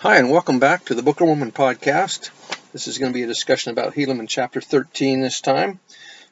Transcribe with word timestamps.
Hi, 0.00 0.18
and 0.18 0.30
welcome 0.30 0.60
back 0.60 0.84
to 0.84 0.94
the 0.94 1.02
Book 1.02 1.20
of 1.20 1.26
Mormon 1.26 1.50
podcast. 1.50 2.30
This 2.72 2.86
is 2.86 2.98
going 2.98 3.10
to 3.10 3.18
be 3.18 3.24
a 3.24 3.26
discussion 3.26 3.72
about 3.72 3.94
Helaman 3.94 4.28
chapter 4.28 4.60
13 4.60 5.22
this 5.22 5.40
time. 5.40 5.80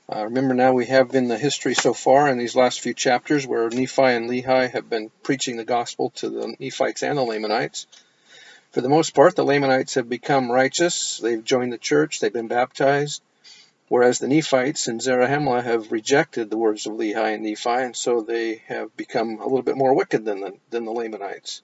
Uh, 0.08 0.22
remember 0.22 0.54
now 0.54 0.72
we 0.72 0.86
have 0.86 1.12
in 1.16 1.26
the 1.26 1.36
history 1.36 1.74
so 1.74 1.92
far 1.92 2.28
in 2.28 2.38
these 2.38 2.54
last 2.54 2.80
few 2.80 2.94
chapters 2.94 3.44
where 3.44 3.68
Nephi 3.68 4.02
and 4.02 4.30
Lehi 4.30 4.70
have 4.70 4.88
been 4.88 5.10
preaching 5.24 5.56
the 5.56 5.64
gospel 5.64 6.10
to 6.10 6.30
the 6.30 6.54
Nephites 6.60 7.02
and 7.02 7.18
the 7.18 7.24
Lamanites. 7.24 7.88
For 8.70 8.82
the 8.82 8.88
most 8.88 9.16
part, 9.16 9.34
the 9.34 9.44
Lamanites 9.44 9.94
have 9.94 10.08
become 10.08 10.48
righteous. 10.48 11.18
They've 11.18 11.42
joined 11.42 11.72
the 11.72 11.78
church. 11.78 12.20
They've 12.20 12.32
been 12.32 12.46
baptized. 12.46 13.20
Whereas 13.88 14.20
the 14.20 14.28
Nephites 14.28 14.86
and 14.86 15.00
Zarahemla 15.00 15.64
have 15.64 15.90
rejected 15.90 16.50
the 16.50 16.56
words 16.56 16.86
of 16.86 16.92
Lehi 16.92 17.34
and 17.34 17.42
Nephi, 17.42 17.68
and 17.68 17.96
so 17.96 18.20
they 18.20 18.62
have 18.68 18.96
become 18.96 19.40
a 19.40 19.44
little 19.44 19.62
bit 19.62 19.76
more 19.76 19.92
wicked 19.92 20.24
than 20.24 20.40
the, 20.42 20.52
than 20.70 20.84
the 20.84 20.92
Lamanites. 20.92 21.62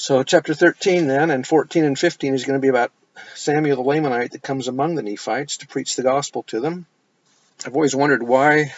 So 0.00 0.22
chapter 0.22 0.54
13 0.54 1.08
then 1.08 1.32
and 1.32 1.44
14 1.44 1.84
and 1.84 1.98
15 1.98 2.32
is 2.32 2.44
going 2.44 2.56
to 2.56 2.62
be 2.62 2.68
about 2.68 2.92
Samuel 3.34 3.82
the 3.82 3.90
Lamanite 3.90 4.30
that 4.30 4.44
comes 4.44 4.68
among 4.68 4.94
the 4.94 5.02
Nephites 5.02 5.56
to 5.56 5.66
preach 5.66 5.96
the 5.96 6.04
gospel 6.04 6.44
to 6.44 6.60
them. 6.60 6.86
I've 7.66 7.74
always 7.74 7.96
wondered 7.96 8.22
why 8.22 8.74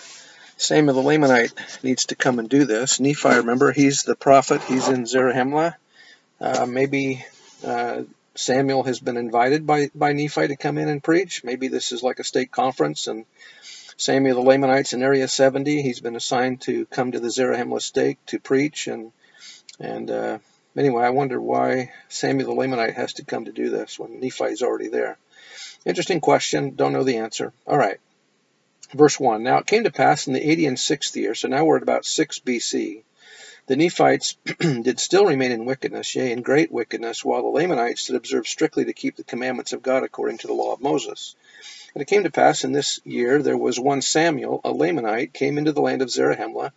Samuel 0.56 0.94
the 0.94 1.02
Lamanite 1.02 1.84
needs 1.84 2.06
to 2.06 2.14
come 2.14 2.38
and 2.38 2.48
do 2.48 2.64
this. 2.64 3.00
Nephi, 3.00 3.28
remember, 3.28 3.70
he's 3.70 4.02
the 4.02 4.16
prophet. 4.16 4.62
He's 4.62 4.88
in 4.88 5.04
Zarahemla. 5.04 5.74
Uh, 6.40 6.64
maybe 6.64 7.22
uh, 7.66 8.04
Samuel 8.34 8.84
has 8.84 8.98
been 8.98 9.18
invited 9.18 9.66
by, 9.66 9.90
by 9.94 10.14
Nephi 10.14 10.48
to 10.48 10.56
come 10.56 10.78
in 10.78 10.88
and 10.88 11.04
preach. 11.04 11.44
Maybe 11.44 11.68
this 11.68 11.92
is 11.92 12.02
like 12.02 12.18
a 12.18 12.24
stake 12.24 12.50
conference 12.50 13.08
and 13.08 13.26
Samuel 13.98 14.42
the 14.42 14.50
Lamanite's 14.50 14.94
in 14.94 15.02
Area 15.02 15.28
70. 15.28 15.82
He's 15.82 16.00
been 16.00 16.16
assigned 16.16 16.62
to 16.62 16.86
come 16.86 17.12
to 17.12 17.20
the 17.20 17.28
Zarahemla 17.28 17.82
stake 17.82 18.16
to 18.28 18.40
preach 18.40 18.86
and 18.86 19.12
and 19.78 20.10
uh, 20.10 20.38
Anyway, 20.76 21.02
I 21.02 21.10
wonder 21.10 21.40
why 21.40 21.92
Samuel 22.08 22.54
the 22.54 22.60
Lamanite 22.60 22.94
has 22.94 23.14
to 23.14 23.24
come 23.24 23.46
to 23.46 23.52
do 23.52 23.70
this 23.70 23.98
when 23.98 24.20
Nephi 24.20 24.44
is 24.44 24.62
already 24.62 24.88
there. 24.88 25.18
Interesting 25.84 26.20
question. 26.20 26.74
Don't 26.76 26.92
know 26.92 27.04
the 27.04 27.18
answer. 27.18 27.52
All 27.66 27.78
right. 27.78 27.98
Verse 28.94 29.18
1. 29.18 29.42
Now 29.42 29.58
it 29.58 29.66
came 29.66 29.84
to 29.84 29.90
pass 29.90 30.26
in 30.26 30.32
the 30.32 30.50
80 30.50 30.66
and 30.66 30.76
6th 30.76 31.16
year, 31.16 31.34
so 31.34 31.48
now 31.48 31.64
we're 31.64 31.76
at 31.76 31.82
about 31.82 32.04
6 32.04 32.40
BC, 32.40 33.02
the 33.70 33.76
Nephites 33.76 34.36
did 34.58 34.98
still 34.98 35.26
remain 35.26 35.52
in 35.52 35.64
wickedness, 35.64 36.16
yea, 36.16 36.32
in 36.32 36.42
great 36.42 36.72
wickedness, 36.72 37.24
while 37.24 37.42
the 37.42 37.48
Lamanites 37.48 38.06
did 38.06 38.16
observe 38.16 38.48
strictly 38.48 38.86
to 38.86 38.92
keep 38.92 39.14
the 39.14 39.22
commandments 39.22 39.72
of 39.72 39.80
God 39.80 40.02
according 40.02 40.38
to 40.38 40.48
the 40.48 40.54
law 40.54 40.72
of 40.72 40.80
Moses. 40.80 41.36
And 41.94 42.02
it 42.02 42.08
came 42.08 42.24
to 42.24 42.32
pass 42.32 42.64
in 42.64 42.72
this 42.72 42.98
year 43.04 43.40
there 43.40 43.56
was 43.56 43.78
one 43.78 44.02
Samuel, 44.02 44.60
a 44.64 44.72
Lamanite, 44.72 45.32
came 45.32 45.56
into 45.56 45.70
the 45.70 45.82
land 45.82 46.02
of 46.02 46.10
Zarahemla, 46.10 46.72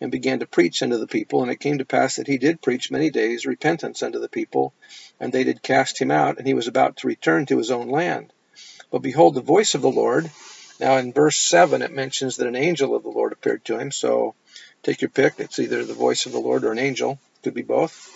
and 0.00 0.10
began 0.10 0.40
to 0.40 0.46
preach 0.46 0.82
unto 0.82 0.98
the 0.98 1.06
people. 1.06 1.42
And 1.42 1.50
it 1.50 1.60
came 1.60 1.78
to 1.78 1.84
pass 1.84 2.16
that 2.16 2.26
he 2.26 2.38
did 2.38 2.62
preach 2.62 2.90
many 2.90 3.10
days 3.10 3.46
repentance 3.46 4.02
unto 4.02 4.18
the 4.18 4.28
people, 4.28 4.74
and 5.20 5.32
they 5.32 5.44
did 5.44 5.62
cast 5.62 6.00
him 6.00 6.10
out, 6.10 6.38
and 6.38 6.46
he 6.46 6.54
was 6.54 6.68
about 6.68 6.98
to 6.98 7.06
return 7.06 7.46
to 7.46 7.58
his 7.58 7.70
own 7.70 7.88
land. 7.88 8.32
But 8.90 9.02
behold, 9.02 9.34
the 9.34 9.40
voice 9.40 9.74
of 9.74 9.82
the 9.82 9.90
Lord. 9.90 10.30
Now 10.78 10.96
in 10.98 11.12
verse 11.12 11.36
7, 11.36 11.82
it 11.82 11.92
mentions 11.92 12.36
that 12.36 12.46
an 12.46 12.56
angel 12.56 12.94
of 12.94 13.02
the 13.02 13.08
Lord 13.08 13.32
appeared 13.32 13.64
to 13.66 13.78
him. 13.78 13.90
So 13.90 14.34
take 14.82 15.00
your 15.00 15.10
pick. 15.10 15.34
It's 15.38 15.58
either 15.58 15.84
the 15.84 15.94
voice 15.94 16.26
of 16.26 16.32
the 16.32 16.38
Lord 16.38 16.64
or 16.64 16.72
an 16.72 16.78
angel. 16.78 17.18
Could 17.42 17.54
be 17.54 17.62
both 17.62 18.15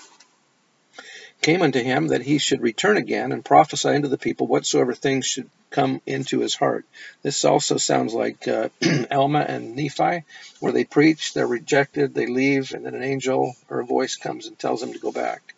came 1.41 1.63
unto 1.63 1.83
him 1.83 2.09
that 2.09 2.23
he 2.23 2.39
should 2.39 2.61
return 2.61 2.97
again 2.97 3.33
and 3.33 3.45
prophesy 3.45 3.89
unto 3.89 4.09
the 4.09 4.19
people 4.19 4.47
whatsoever 4.47 4.95
things 4.95 5.27
should 5.27 5.49
come 5.71 6.01
into 6.05 6.41
his 6.41 6.55
heart. 6.55 6.85
This 7.23 7.45
also 7.45 7.77
sounds 7.77 8.13
like 8.13 8.47
uh, 8.47 8.69
Alma 9.11 9.41
and 9.41 9.75
Nephi, 9.77 10.25
where 10.59 10.73
they 10.73 10.85
preach, 10.85 11.33
they're 11.33 11.47
rejected, 11.47 12.13
they 12.15 12.27
leave, 12.27 12.75
and 12.75 12.85
then 12.85 12.95
an 12.95 13.03
angel 13.03 13.55
or 13.69 13.81
a 13.81 13.87
voice 13.87 14.17
comes 14.17 14.47
and 14.47 14.59
tells 14.59 14.81
them 14.81 14.93
to 14.93 14.99
go 14.99 15.13
back. 15.13 15.55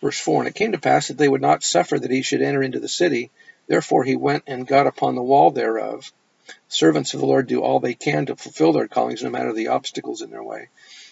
Verse 0.00 0.18
4 0.18 0.42
And 0.42 0.48
it 0.48 0.54
came 0.54 0.72
to 0.72 0.78
pass 0.78 1.08
that 1.08 1.18
they 1.18 1.28
would 1.28 1.42
not 1.42 1.62
suffer 1.62 1.98
that 1.98 2.10
he 2.10 2.22
should 2.22 2.42
enter 2.42 2.62
into 2.62 2.80
the 2.80 2.88
city. 2.88 3.30
Therefore 3.68 4.04
he 4.04 4.16
went 4.16 4.44
and 4.46 4.66
got 4.66 4.86
upon 4.86 5.14
the 5.14 5.22
wall 5.22 5.50
thereof. 5.50 6.12
Servants 6.68 7.14
of 7.14 7.20
the 7.20 7.26
Lord 7.26 7.46
do 7.46 7.62
all 7.62 7.80
they 7.80 7.94
can 7.94 8.26
to 8.26 8.36
fulfill 8.36 8.72
their 8.72 8.88
callings, 8.88 9.22
no 9.22 9.30
matter 9.30 9.52
the 9.52 9.68
obstacles 9.68 10.22
in 10.22 10.30
their 10.30 10.42
way 10.42 10.68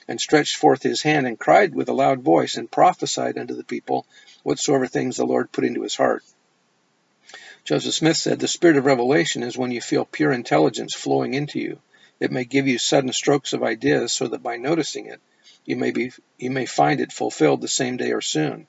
and 0.09 0.21
stretched 0.21 0.57
forth 0.57 0.83
his 0.83 1.03
hand 1.03 1.27
and 1.27 1.39
cried 1.39 1.75
with 1.75 1.89
a 1.89 1.93
loud 1.93 2.21
voice 2.21 2.57
and 2.57 2.71
prophesied 2.71 3.39
unto 3.39 3.55
the 3.55 3.65
people 3.65 4.07
whatsoever 4.43 4.87
things 4.87 5.17
the 5.17 5.27
Lord 5.27 5.53
put 5.53 5.65
into 5.65 5.83
his 5.83 5.97
heart. 5.97 6.23
Joseph 7.65 7.95
Smith 7.95 8.17
said, 8.17 8.41
The 8.41 8.49
spirit 8.49 8.77
of 8.77 8.85
revelation 8.85 9.43
is 9.43 9.57
when 9.57 9.71
you 9.71 9.81
feel 9.81 10.05
pure 10.05 10.33
intelligence 10.33 10.95
flowing 10.95 11.35
into 11.35 11.61
you. 11.61 11.79
It 12.19 12.33
may 12.33 12.45
give 12.45 12.67
you 12.67 12.79
sudden 12.79 13.13
strokes 13.13 13.53
of 13.53 13.63
ideas 13.63 14.13
so 14.13 14.29
that 14.29 14.43
by 14.43 14.57
noticing 14.57 15.07
it, 15.07 15.21
you 15.65 15.77
may, 15.77 15.93
be, 15.93 16.13
you 16.39 16.51
may 16.51 16.67
find 16.67 17.01
it 17.01 17.13
fulfilled 17.13 17.61
the 17.61 17.69
same 17.69 17.97
day 17.97 18.13
or 18.13 18.21
soon. 18.21 18.67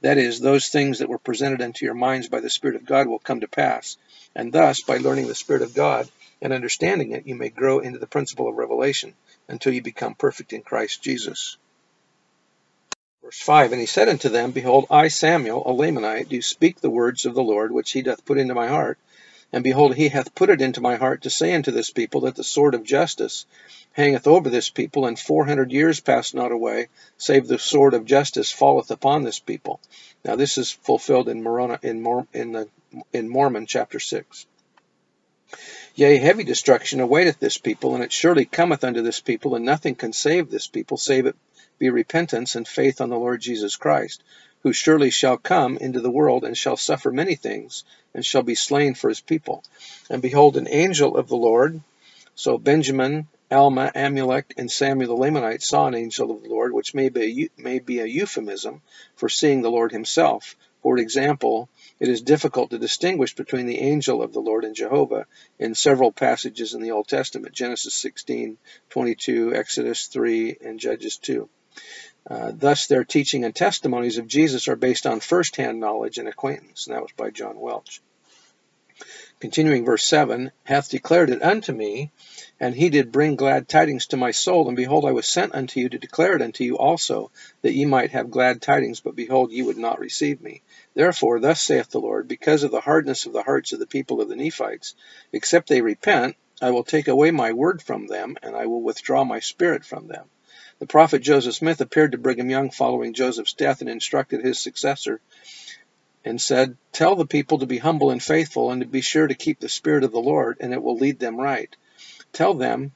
That 0.00 0.18
is, 0.18 0.40
those 0.40 0.68
things 0.68 0.98
that 0.98 1.08
were 1.08 1.18
presented 1.18 1.62
unto 1.62 1.84
your 1.84 1.94
minds 1.94 2.28
by 2.28 2.40
the 2.40 2.50
Spirit 2.50 2.76
of 2.76 2.84
God 2.84 3.06
will 3.06 3.20
come 3.20 3.40
to 3.40 3.48
pass. 3.48 3.96
And 4.34 4.52
thus, 4.52 4.82
by 4.82 4.96
learning 4.96 5.28
the 5.28 5.34
Spirit 5.36 5.62
of 5.62 5.74
God 5.74 6.08
and 6.42 6.52
understanding 6.52 7.12
it, 7.12 7.26
you 7.26 7.36
may 7.36 7.50
grow 7.50 7.80
into 7.80 8.00
the 8.00 8.08
principle 8.08 8.48
of 8.48 8.56
revelation 8.56 9.14
until 9.48 9.72
you 9.74 9.82
become 9.82 10.16
perfect 10.16 10.52
in 10.52 10.62
Christ 10.62 11.02
Jesus. 11.02 11.56
Verse 13.24 13.40
5 13.40 13.72
And 13.72 13.80
he 13.80 13.86
said 13.86 14.08
unto 14.08 14.28
them, 14.28 14.52
Behold, 14.52 14.86
I, 14.90 15.08
Samuel, 15.08 15.62
a 15.66 15.72
Lamanite, 15.72 16.28
do 16.28 16.42
speak 16.42 16.80
the 16.80 16.90
words 16.90 17.26
of 17.26 17.34
the 17.34 17.42
Lord, 17.44 17.72
which 17.72 17.92
he 17.92 18.02
doth 18.02 18.26
put 18.26 18.38
into 18.38 18.54
my 18.54 18.68
heart. 18.68 18.98
And 19.52 19.64
behold, 19.64 19.94
he 19.94 20.08
hath 20.08 20.34
put 20.34 20.50
it 20.50 20.62
into 20.62 20.80
my 20.80 20.96
heart 20.96 21.22
to 21.22 21.30
say 21.30 21.54
unto 21.54 21.70
this 21.72 21.90
people 21.90 22.22
that 22.22 22.36
the 22.36 22.44
sword 22.44 22.74
of 22.74 22.84
justice 22.84 23.46
hangeth 23.92 24.26
over 24.26 24.50
this 24.50 24.70
people, 24.70 25.06
and 25.06 25.18
four 25.18 25.44
hundred 25.46 25.72
years 25.72 26.00
pass 26.00 26.34
not 26.34 26.52
away, 26.52 26.88
save 27.18 27.46
the 27.48 27.58
sword 27.58 27.94
of 27.94 28.06
justice 28.06 28.50
falleth 28.50 28.90
upon 28.90 29.24
this 29.24 29.40
people. 29.40 29.80
Now 30.24 30.36
this 30.36 30.58
is 30.58 30.72
fulfilled 30.72 31.28
in 31.28 31.42
Moroni, 31.42 31.76
in, 31.82 32.02
Mor, 32.02 32.26
in, 32.32 32.52
the, 32.52 32.68
in 33.12 33.28
Mormon 33.28 33.66
chapter 33.66 34.00
6. 34.00 34.46
Yea, 35.94 36.16
heavy 36.16 36.42
destruction 36.42 37.00
awaiteth 37.00 37.38
this 37.38 37.58
people, 37.58 37.94
and 37.94 38.02
it 38.02 38.10
surely 38.10 38.46
cometh 38.46 38.82
unto 38.82 39.02
this 39.02 39.20
people, 39.20 39.54
and 39.54 39.64
nothing 39.64 39.94
can 39.94 40.10
save 40.12 40.50
this 40.50 40.66
people, 40.66 40.96
save 40.96 41.26
it 41.26 41.36
be 41.78 41.90
repentance 41.90 42.54
and 42.54 42.66
faith 42.66 43.00
on 43.02 43.10
the 43.10 43.18
Lord 43.18 43.42
Jesus 43.42 43.76
Christ, 43.76 44.22
who 44.62 44.72
surely 44.72 45.10
shall 45.10 45.36
come 45.36 45.76
into 45.76 46.00
the 46.00 46.10
world, 46.10 46.44
and 46.44 46.56
shall 46.56 46.78
suffer 46.78 47.10
many 47.10 47.34
things, 47.34 47.84
and 48.14 48.24
shall 48.24 48.42
be 48.42 48.54
slain 48.54 48.94
for 48.94 49.10
his 49.10 49.20
people. 49.20 49.64
And 50.08 50.22
behold, 50.22 50.56
an 50.56 50.66
angel 50.66 51.14
of 51.14 51.28
the 51.28 51.36
Lord, 51.36 51.80
so 52.34 52.56
Benjamin, 52.56 53.28
Alma, 53.50 53.92
Amulek, 53.94 54.54
and 54.56 54.70
Samuel 54.70 55.14
the 55.14 55.22
Lamanite 55.22 55.62
saw 55.62 55.88
an 55.88 55.94
angel 55.94 56.30
of 56.30 56.42
the 56.42 56.48
Lord, 56.48 56.72
which 56.72 56.94
may 56.94 57.10
be, 57.10 57.50
may 57.58 57.80
be 57.80 57.98
a 57.98 58.06
euphemism 58.06 58.80
for 59.14 59.28
seeing 59.28 59.60
the 59.60 59.70
Lord 59.70 59.92
himself. 59.92 60.56
For 60.82 60.96
example, 60.96 61.68
it 62.02 62.08
is 62.08 62.20
difficult 62.20 62.70
to 62.70 62.78
distinguish 62.78 63.36
between 63.36 63.66
the 63.66 63.78
angel 63.78 64.22
of 64.22 64.32
the 64.32 64.40
Lord 64.40 64.64
and 64.64 64.74
Jehovah 64.74 65.26
in 65.60 65.76
several 65.76 66.10
passages 66.10 66.74
in 66.74 66.82
the 66.82 66.90
Old 66.90 67.06
Testament 67.06 67.54
Genesis 67.54 67.94
16, 67.94 68.58
22, 68.90 69.54
Exodus 69.54 70.08
3, 70.08 70.56
and 70.64 70.80
Judges 70.80 71.18
2. 71.18 71.48
Uh, 72.28 72.50
thus, 72.52 72.88
their 72.88 73.04
teaching 73.04 73.44
and 73.44 73.54
testimonies 73.54 74.18
of 74.18 74.26
Jesus 74.26 74.66
are 74.66 74.74
based 74.74 75.06
on 75.06 75.20
first 75.20 75.54
hand 75.54 75.78
knowledge 75.78 76.18
and 76.18 76.26
acquaintance. 76.26 76.88
And 76.88 76.96
that 76.96 77.02
was 77.02 77.12
by 77.16 77.30
John 77.30 77.60
Welch. 77.60 78.02
Continuing 79.42 79.84
verse 79.84 80.04
7 80.04 80.52
hath 80.62 80.88
declared 80.88 81.28
it 81.28 81.42
unto 81.42 81.72
me, 81.72 82.12
and 82.60 82.76
he 82.76 82.90
did 82.90 83.10
bring 83.10 83.34
glad 83.34 83.68
tidings 83.68 84.06
to 84.06 84.16
my 84.16 84.30
soul. 84.30 84.68
And 84.68 84.76
behold, 84.76 85.04
I 85.04 85.10
was 85.10 85.26
sent 85.26 85.52
unto 85.52 85.80
you 85.80 85.88
to 85.88 85.98
declare 85.98 86.36
it 86.36 86.42
unto 86.42 86.62
you 86.62 86.78
also, 86.78 87.32
that 87.62 87.72
ye 87.74 87.84
might 87.84 88.12
have 88.12 88.30
glad 88.30 88.62
tidings. 88.62 89.00
But 89.00 89.16
behold, 89.16 89.50
ye 89.50 89.62
would 89.62 89.78
not 89.78 89.98
receive 89.98 90.40
me. 90.40 90.62
Therefore, 90.94 91.40
thus 91.40 91.60
saith 91.60 91.90
the 91.90 91.98
Lord, 91.98 92.28
because 92.28 92.62
of 92.62 92.70
the 92.70 92.82
hardness 92.82 93.26
of 93.26 93.32
the 93.32 93.42
hearts 93.42 93.72
of 93.72 93.80
the 93.80 93.86
people 93.88 94.20
of 94.20 94.28
the 94.28 94.36
Nephites, 94.36 94.94
except 95.32 95.68
they 95.68 95.82
repent, 95.82 96.36
I 96.60 96.70
will 96.70 96.84
take 96.84 97.08
away 97.08 97.32
my 97.32 97.52
word 97.52 97.82
from 97.82 98.06
them, 98.06 98.36
and 98.44 98.54
I 98.54 98.66
will 98.66 98.82
withdraw 98.82 99.24
my 99.24 99.40
spirit 99.40 99.84
from 99.84 100.06
them. 100.06 100.26
The 100.78 100.86
prophet 100.86 101.18
Joseph 101.18 101.56
Smith 101.56 101.80
appeared 101.80 102.12
to 102.12 102.18
Brigham 102.18 102.48
Young 102.48 102.70
following 102.70 103.12
Joseph's 103.12 103.54
death 103.54 103.80
and 103.80 103.90
instructed 103.90 104.44
his 104.44 104.60
successor 104.60 105.20
and 106.24 106.40
said, 106.40 106.76
Tell 106.92 107.16
the 107.16 107.26
people 107.26 107.58
to 107.58 107.66
be 107.66 107.78
humble 107.78 108.10
and 108.10 108.22
faithful 108.22 108.70
and 108.70 108.80
to 108.80 108.86
be 108.86 109.00
sure 109.00 109.26
to 109.26 109.34
keep 109.34 109.60
the 109.60 109.68
Spirit 109.68 110.04
of 110.04 110.12
the 110.12 110.20
Lord, 110.20 110.58
and 110.60 110.72
it 110.72 110.82
will 110.82 110.96
lead 110.96 111.18
them 111.18 111.36
right. 111.36 111.74
Tell 112.32 112.54
them 112.54 112.92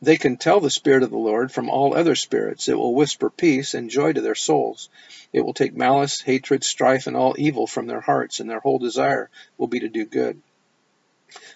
they 0.00 0.16
can 0.16 0.36
tell 0.36 0.60
the 0.60 0.70
Spirit 0.70 1.02
of 1.02 1.10
the 1.10 1.16
Lord 1.16 1.50
from 1.50 1.70
all 1.70 1.94
other 1.94 2.14
spirits. 2.14 2.68
It 2.68 2.76
will 2.76 2.94
whisper 2.94 3.30
peace 3.30 3.74
and 3.74 3.88
joy 3.88 4.12
to 4.12 4.20
their 4.20 4.34
souls. 4.34 4.90
It 5.32 5.40
will 5.40 5.54
take 5.54 5.74
malice, 5.74 6.20
hatred, 6.20 6.62
strife, 6.62 7.06
and 7.06 7.16
all 7.16 7.34
evil 7.38 7.66
from 7.66 7.86
their 7.86 8.02
hearts, 8.02 8.38
and 8.38 8.50
their 8.50 8.60
whole 8.60 8.78
desire 8.78 9.30
will 9.56 9.66
be 9.66 9.80
to 9.80 9.88
do 9.88 10.04
good. 10.04 10.42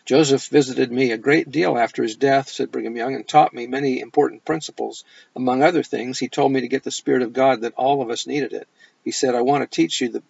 Joseph 0.05 0.49
visited 0.49 0.91
me 0.91 1.13
a 1.13 1.19
great 1.19 1.51
deal 1.51 1.77
after 1.77 2.03
his 2.03 2.17
death, 2.17 2.49
said 2.49 2.73
Brigham 2.73 2.97
Young, 2.97 3.15
and 3.15 3.29
taught 3.29 3.53
me 3.53 3.67
many 3.67 4.01
important 4.01 4.45
principles. 4.45 5.05
Among 5.37 5.63
other 5.63 5.83
things, 5.83 6.19
he 6.19 6.29
told 6.29 6.51
me 6.51 6.63
to 6.63 6.69
get 6.69 6.83
the 6.83 6.91
Spirit 6.91 7.23
of 7.23 7.35
God 7.35 7.61
that 7.61 7.75
all 7.75 8.01
of 8.01 8.11
us 8.11 8.27
needed 8.27 8.55
it. 8.55 8.67
He 9.05 9.11
said, 9.11 9.35
I 9.35 9.43
want 9.43 9.63
to 9.63 9.77
teach 9.77 10.01
you 10.01 10.09
the 10.09 10.23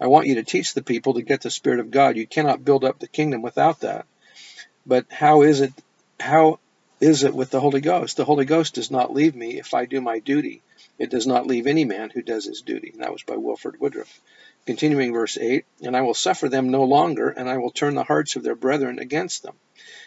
I 0.00 0.06
want 0.06 0.26
you 0.26 0.36
to 0.36 0.42
teach 0.42 0.74
the 0.74 0.82
people 0.82 1.14
to 1.14 1.22
get 1.22 1.42
the 1.42 1.50
Spirit 1.50 1.80
of 1.80 1.90
God. 1.90 2.16
You 2.16 2.26
cannot 2.26 2.64
build 2.64 2.84
up 2.84 2.98
the 2.98 3.08
kingdom 3.08 3.42
without 3.42 3.80
that. 3.80 4.06
But 4.86 5.06
how 5.10 5.42
is 5.42 5.60
it 5.60 5.72
how 6.20 6.60
is 7.00 7.24
it 7.24 7.34
with 7.34 7.50
the 7.50 7.60
Holy 7.60 7.80
Ghost? 7.80 8.16
The 8.16 8.24
Holy 8.24 8.44
Ghost 8.44 8.74
does 8.74 8.90
not 8.90 9.12
leave 9.12 9.34
me 9.34 9.58
if 9.58 9.74
I 9.74 9.84
do 9.84 10.00
my 10.00 10.18
duty. 10.18 10.62
It 10.98 11.10
does 11.10 11.26
not 11.26 11.46
leave 11.46 11.66
any 11.66 11.84
man 11.84 12.10
who 12.10 12.22
does 12.22 12.46
his 12.46 12.62
duty. 12.62 12.90
And 12.94 13.02
that 13.02 13.12
was 13.12 13.22
by 13.22 13.36
Wilford 13.36 13.78
Woodruff. 13.80 14.20
Continuing 14.64 15.12
verse 15.12 15.36
8, 15.36 15.64
And 15.82 15.96
I 15.96 16.00
will 16.00 16.14
suffer 16.14 16.48
them 16.48 16.70
no 16.70 16.84
longer, 16.84 17.28
and 17.28 17.48
I 17.48 17.58
will 17.58 17.70
turn 17.70 17.94
the 17.94 18.02
hearts 18.02 18.34
of 18.34 18.42
their 18.42 18.54
brethren 18.54 18.98
against 18.98 19.42
them. 19.42 19.54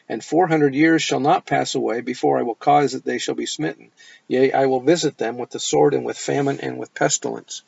And 0.10 0.24
four 0.24 0.48
hundred 0.48 0.74
years 0.74 1.04
shall 1.04 1.20
not 1.20 1.46
pass 1.46 1.76
away 1.76 2.02
before 2.02 2.40
I 2.40 2.44
will 2.44 2.56
cause 2.56 2.94
that 2.94 3.06
they 3.06 3.20
shall 3.20 3.36
be 3.36 3.46
smitten. 3.46 3.92
Yea, 4.28 4.52
I 4.52 4.66
will 4.66 4.82
visit 4.82 5.18
them 5.18 5.38
with 5.38 5.52
the 5.52 5.60
sword 5.60 5.94
and 5.94 6.04
with 6.04 6.18
famine 6.18 6.60
and 6.60 6.80
with 6.80 6.96
pestilence. 6.96 7.62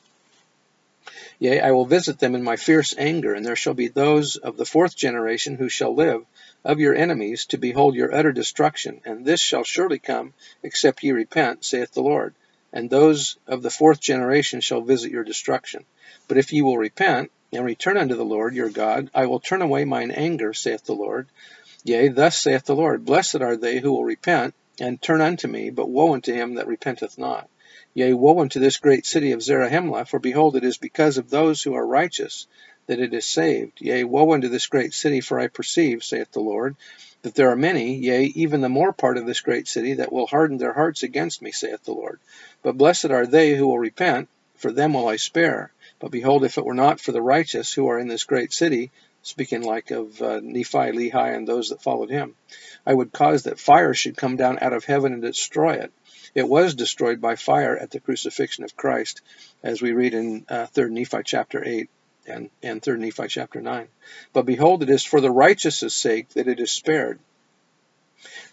Yea, 1.42 1.60
I 1.60 1.72
will 1.72 1.88
visit 1.88 2.20
them 2.20 2.36
in 2.36 2.44
my 2.44 2.56
fierce 2.56 2.94
anger, 3.00 3.34
and 3.34 3.44
there 3.44 3.56
shall 3.56 3.74
be 3.74 3.88
those 3.88 4.36
of 4.36 4.58
the 4.58 4.66
fourth 4.66 4.96
generation 4.96 5.56
who 5.56 5.70
shall 5.70 5.96
live 5.96 6.24
of 6.64 6.80
your 6.80 6.94
enemies 6.94 7.48
to 7.48 7.58
behold 7.58 7.96
your 7.96 8.14
utter 8.14 8.32
destruction. 8.32 9.02
And 9.06 9.26
this 9.26 9.42
shall 9.42 9.64
surely 9.64 9.98
come, 9.98 10.36
except 10.62 11.02
ye 11.02 11.12
repent, 11.12 11.66
saith 11.66 11.94
the 11.94 12.04
Lord. 12.04 12.36
And 12.72 12.92
those 12.92 13.40
of 13.48 13.64
the 13.64 13.72
fourth 13.72 14.00
generation 14.00 14.62
shall 14.62 14.82
visit 14.82 15.12
your 15.12 15.24
destruction. 15.24 15.84
But 16.28 16.38
if 16.38 16.54
ye 16.54 16.62
will 16.62 16.78
repent, 16.78 17.32
and 17.52 17.66
return 17.66 17.98
unto 17.98 18.14
the 18.14 18.24
Lord 18.24 18.54
your 18.54 18.70
God, 18.70 19.10
I 19.12 19.26
will 19.26 19.40
turn 19.40 19.64
away 19.64 19.84
mine 19.84 20.12
anger, 20.12 20.54
saith 20.54 20.84
the 20.84 20.94
Lord. 20.94 21.28
Yea, 21.84 22.10
thus 22.10 22.38
saith 22.38 22.66
the 22.66 22.76
Lord, 22.76 23.04
Blessed 23.04 23.42
are 23.42 23.58
they 23.58 23.80
who 23.80 23.92
will 23.92 24.06
repent, 24.06 24.54
and 24.80 25.02
turn 25.02 25.22
unto 25.22 25.48
me, 25.48 25.72
but 25.72 25.90
woe 25.90 26.14
unto 26.14 26.36
him 26.36 26.54
that 26.54 26.68
repenteth 26.68 27.18
not. 27.18 27.50
Yea, 27.94 28.14
woe 28.14 28.40
unto 28.40 28.60
this 28.60 28.78
great 28.78 29.06
city 29.06 29.34
of 29.34 29.42
Zarahemla, 29.42 30.08
for 30.08 30.20
behold, 30.20 30.56
it 30.56 30.64
is 30.64 30.78
because 30.78 31.18
of 31.18 31.30
those 31.30 31.62
who 31.62 31.74
are 31.74 31.86
righteous 31.86 32.48
that 32.88 33.00
it 33.00 33.14
is 33.14 33.26
saved. 33.26 33.82
Yea, 33.82 34.04
woe 34.04 34.34
unto 34.34 34.48
this 34.48 34.68
great 34.68 34.94
city, 34.94 35.20
for 35.22 35.40
I 35.40 35.48
perceive, 35.48 36.04
saith 36.04 36.32
the 36.32 36.40
Lord, 36.40 36.76
that 37.22 37.36
there 37.36 37.50
are 37.52 37.56
many, 37.56 37.96
yea, 37.96 38.24
even 38.24 38.62
the 38.62 38.70
more 38.70 38.94
part 38.94 39.18
of 39.18 39.26
this 39.26 39.42
great 39.42 39.68
city, 39.68 39.96
that 39.96 40.12
will 40.12 40.26
harden 40.26 40.58
their 40.58 40.74
hearts 40.74 41.04
against 41.04 41.42
me, 41.42 41.52
saith 41.52 41.84
the 41.84 41.94
Lord. 41.94 42.20
But 42.64 42.78
blessed 42.78 43.12
are 43.12 43.28
they 43.28 43.56
who 43.56 43.68
will 43.68 43.80
repent, 43.80 44.30
for 44.56 44.72
them 44.72 44.94
will 44.94 45.08
I 45.08 45.18
spare. 45.18 45.72
But 46.00 46.12
behold, 46.12 46.46
if 46.46 46.58
it 46.58 46.66
were 46.66 46.74
not 46.74 47.00
for 47.00 47.12
the 47.12 47.22
righteous 47.22 47.74
who 47.74 47.88
are 47.88 48.00
in 48.00 48.08
this 48.08 48.24
great 48.24 48.54
city, 48.54 48.92
speaking 49.22 49.62
like 49.62 49.92
of 49.92 50.22
uh, 50.22 50.40
Nephi, 50.42 50.78
Lehi, 50.78 51.36
and 51.36 51.48
those 51.48 51.70
that 51.70 51.84
followed 51.84 52.10
him, 52.10 52.36
I 52.86 52.94
would 52.94 53.12
cause 53.12 53.44
that 53.44 53.60
fire 53.60 53.94
should 53.94 54.18
come 54.18 54.36
down 54.36 54.60
out 54.62 54.74
of 54.74 54.86
heaven 54.86 55.14
and 55.14 55.22
destroy 55.22 55.74
it. 55.74 55.92
It 56.34 56.48
was 56.48 56.76
destroyed 56.76 57.20
by 57.20 57.36
fire 57.36 57.76
at 57.76 57.92
the 57.92 58.00
crucifixion 58.00 58.64
of 58.64 58.78
Christ, 58.78 59.22
as 59.64 59.82
we 59.82 59.92
read 59.92 60.14
in 60.14 60.46
uh, 60.48 60.66
3 60.68 60.90
Nephi 60.90 61.24
chapter 61.26 61.62
8 61.66 61.90
and, 62.26 62.50
and 62.64 62.82
3 62.82 63.00
Nephi 63.00 63.28
chapter 63.28 63.60
9. 63.60 63.88
But 64.32 64.46
behold, 64.46 64.82
it 64.82 64.90
is 64.90 65.04
for 65.04 65.20
the 65.20 65.32
righteous' 65.32 65.94
sake 65.94 66.30
that 66.30 66.48
it 66.48 66.60
is 66.60 66.72
spared. 66.72 67.20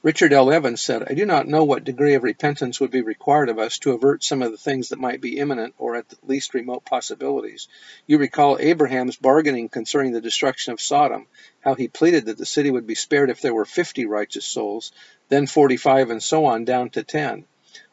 Richard 0.02 0.32
L. 0.32 0.50
Evans 0.50 0.80
said, 0.80 1.04
I 1.08 1.14
do 1.14 1.26
not 1.26 1.46
know 1.46 1.64
what 1.64 1.84
degree 1.84 2.14
of 2.14 2.22
repentance 2.22 2.80
would 2.80 2.90
be 2.90 3.02
required 3.02 3.48
of 3.48 3.58
us 3.58 3.78
to 3.80 3.92
avert 3.92 4.24
some 4.24 4.42
of 4.42 4.50
the 4.50 4.56
things 4.56 4.88
that 4.88 4.98
might 4.98 5.20
be 5.20 5.38
imminent 5.38 5.74
or 5.76 5.96
at 5.96 6.06
least 6.26 6.54
remote 6.54 6.84
possibilities. 6.84 7.68
You 8.06 8.18
recall 8.18 8.58
Abraham's 8.58 9.16
bargaining 9.16 9.68
concerning 9.68 10.12
the 10.12 10.20
destruction 10.20 10.72
of 10.72 10.80
Sodom, 10.80 11.26
how 11.60 11.74
he 11.74 11.88
pleaded 11.88 12.26
that 12.26 12.38
the 12.38 12.46
city 12.46 12.70
would 12.70 12.86
be 12.86 12.94
spared 12.94 13.28
if 13.28 13.40
there 13.40 13.54
were 13.54 13.64
50 13.64 14.06
righteous 14.06 14.46
souls, 14.46 14.90
then 15.28 15.46
45, 15.46 16.10
and 16.10 16.22
so 16.22 16.46
on 16.46 16.64
down 16.64 16.90
to 16.90 17.02
10. 17.02 17.44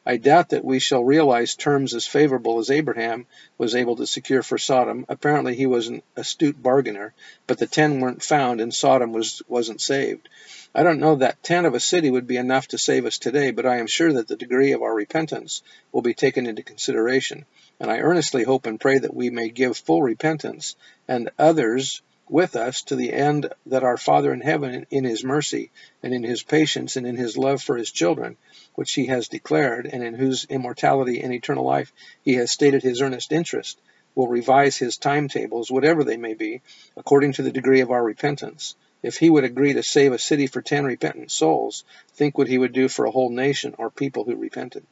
I 0.08 0.18
doubt 0.18 0.50
that 0.50 0.64
we 0.64 0.78
shall 0.78 1.04
realize 1.04 1.56
terms 1.56 1.96
as 1.96 2.06
favorable 2.06 2.60
as 2.60 2.70
Abraham 2.70 3.26
was 3.58 3.74
able 3.74 3.96
to 3.96 4.06
secure 4.06 4.44
for 4.44 4.60
Sodom. 4.60 5.06
Apparently 5.10 5.56
he 5.56 5.66
was 5.66 5.88
an 5.88 6.04
astute 6.16 6.62
bargainer, 6.62 7.14
but 7.48 7.58
the 7.58 7.66
ten 7.66 8.00
weren't 8.00 8.22
found 8.22 8.62
and 8.62 8.72
Sodom 8.74 9.14
was, 9.14 9.42
wasn't 9.48 9.82
saved. 9.82 10.30
I 10.76 10.84
don't 10.84 11.00
know 11.00 11.16
that 11.16 11.42
ten 11.42 11.66
of 11.66 11.74
a 11.74 11.80
city 11.80 12.12
would 12.12 12.28
be 12.28 12.38
enough 12.38 12.68
to 12.68 12.78
save 12.78 13.06
us 13.06 13.18
today, 13.18 13.50
but 13.50 13.66
I 13.66 13.78
am 13.78 13.88
sure 13.88 14.14
that 14.14 14.28
the 14.28 14.36
degree 14.36 14.74
of 14.74 14.84
our 14.84 14.94
repentance 14.94 15.64
will 15.92 16.04
be 16.04 16.14
taken 16.14 16.46
into 16.46 16.62
consideration. 16.62 17.46
And 17.80 17.90
I 17.90 18.00
earnestly 18.00 18.44
hope 18.44 18.68
and 18.68 18.80
pray 18.80 19.00
that 19.00 19.16
we 19.16 19.32
may 19.32 19.50
give 19.50 19.76
full 19.76 20.04
repentance 20.04 20.76
and 21.08 21.32
others 21.40 22.04
with 22.30 22.56
us 22.56 22.82
to 22.84 22.96
the 22.96 23.14
end 23.14 23.54
that 23.68 23.84
our 23.84 23.98
Father 23.98 24.34
in 24.34 24.42
heaven, 24.42 24.86
in 24.90 25.04
his 25.04 25.24
mercy 25.24 25.72
and 26.02 26.14
in 26.14 26.24
his 26.24 26.44
patience 26.44 26.96
and 26.96 27.06
in 27.06 27.16
his 27.16 27.38
love 27.38 27.62
for 27.62 27.78
his 27.78 27.92
children, 27.92 28.38
which 28.74 28.94
he 28.94 29.06
has 29.08 29.28
declared, 29.28 29.86
and 29.86 30.04
in 30.04 30.14
whose 30.14 30.46
immortality 30.46 31.22
and 31.22 31.34
eternal 31.34 31.64
life 31.64 31.94
he 32.24 32.34
has 32.36 32.52
stated 32.52 32.82
his 32.82 33.02
earnest 33.02 33.32
interest, 33.32 33.80
will 34.16 34.28
revise 34.28 34.78
his 34.78 34.98
timetables, 34.98 35.70
whatever 35.70 36.04
they 36.04 36.18
may 36.18 36.34
be, 36.34 36.62
according 36.96 37.34
to 37.34 37.44
the 37.44 37.52
degree 37.52 37.82
of 37.82 37.92
our 37.92 38.04
repentance. 38.04 38.76
If 39.04 39.18
he 39.18 39.30
would 39.30 39.44
agree 39.44 39.74
to 39.74 39.84
save 39.84 40.14
a 40.14 40.18
city 40.18 40.48
for 40.48 40.62
ten 40.62 40.86
repentant 40.86 41.32
souls, 41.32 41.84
think 42.14 42.38
what 42.38 42.48
he 42.48 42.58
would 42.58 42.74
do 42.74 42.88
for 42.88 43.06
a 43.06 43.12
whole 43.12 43.30
nation 43.30 43.76
or 43.78 43.92
people 43.92 44.24
who 44.24 44.36
repented. 44.36 44.84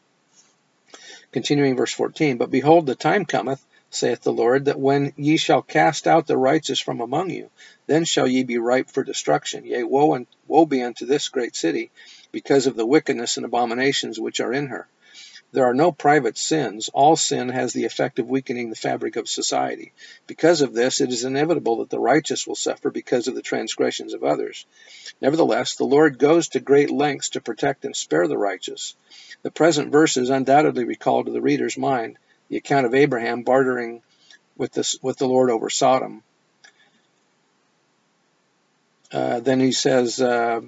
Continuing 1.31 1.75
verse 1.75 1.94
14, 1.94 2.38
But 2.38 2.51
behold, 2.51 2.85
the 2.85 2.95
time 2.95 3.25
cometh, 3.25 3.65
saith 3.95 4.22
the 4.22 4.34
Lord, 4.34 4.66
that 4.66 4.80
when 4.80 5.13
ye 5.16 5.38
shall 5.38 5.62
cast 5.62 6.07
out 6.07 6.28
the 6.28 6.38
righteous 6.38 6.80
from 6.80 7.01
among 7.01 7.30
you, 7.30 7.50
then 7.88 8.06
shall 8.06 8.28
ye 8.28 8.44
be 8.44 8.57
ripe 8.57 8.90
for 8.90 9.04
destruction. 9.04 9.66
Yea, 9.66 9.84
woe, 9.84 10.13
and, 10.13 10.28
woe 10.48 10.66
be 10.66 10.81
unto 10.81 11.06
this 11.06 11.30
great 11.30 11.56
city, 11.56 11.92
because 12.31 12.68
of 12.68 12.75
the 12.75 12.86
wickedness 12.86 13.38
and 13.38 13.45
abominations 13.45 14.19
which 14.19 14.40
are 14.40 14.54
in 14.54 14.68
her. 14.68 14.88
There 15.54 15.66
are 15.66 15.75
no 15.75 15.92
private 15.92 16.36
sins. 16.36 16.90
All 16.95 17.16
sin 17.16 17.50
has 17.50 17.74
the 17.74 17.86
effect 17.86 18.18
of 18.18 18.28
weakening 18.28 18.72
the 18.72 18.75
fabric 18.75 19.16
of 19.18 19.30
society. 19.30 19.94
Because 20.25 20.62
of 20.62 20.74
this, 20.74 21.00
it 21.00 21.12
is 21.12 21.25
inevitable 21.25 21.78
that 21.78 21.92
the 21.92 22.00
righteous 22.00 22.48
will 22.48 22.56
suffer 22.56 22.90
because 22.90 23.28
of 23.28 23.36
the 23.36 23.44
transgressions 23.44 24.16
of 24.16 24.24
others. 24.24 24.66
Nevertheless, 25.22 25.75
the 25.75 25.84
Lord 25.84 26.18
goes 26.18 26.48
to 26.50 26.60
great 26.60 26.90
lengths 26.90 27.30
to 27.30 27.42
protect 27.42 27.86
and 27.86 27.95
spare 27.95 28.28
the 28.28 28.38
righteous. 28.38 28.95
The 29.44 29.51
present 29.51 29.92
verses 29.92 30.31
undoubtedly 30.31 30.86
recall 30.86 31.24
to 31.24 31.31
the 31.31 31.42
reader's 31.42 31.78
mind 31.78 32.18
the 32.54 32.60
account 32.60 32.86
of 32.86 32.94
Abraham 32.94 33.42
bartering 33.42 34.04
with, 34.58 34.72
this, 34.74 35.00
with 35.02 35.18
the 35.18 35.26
Lord 35.28 35.50
over 35.50 35.72
Sodom. 35.72 36.22
Uh, 39.12 39.40
then 39.40 39.60
he 39.60 39.72
says, 39.72 40.22
uh, 40.22 40.62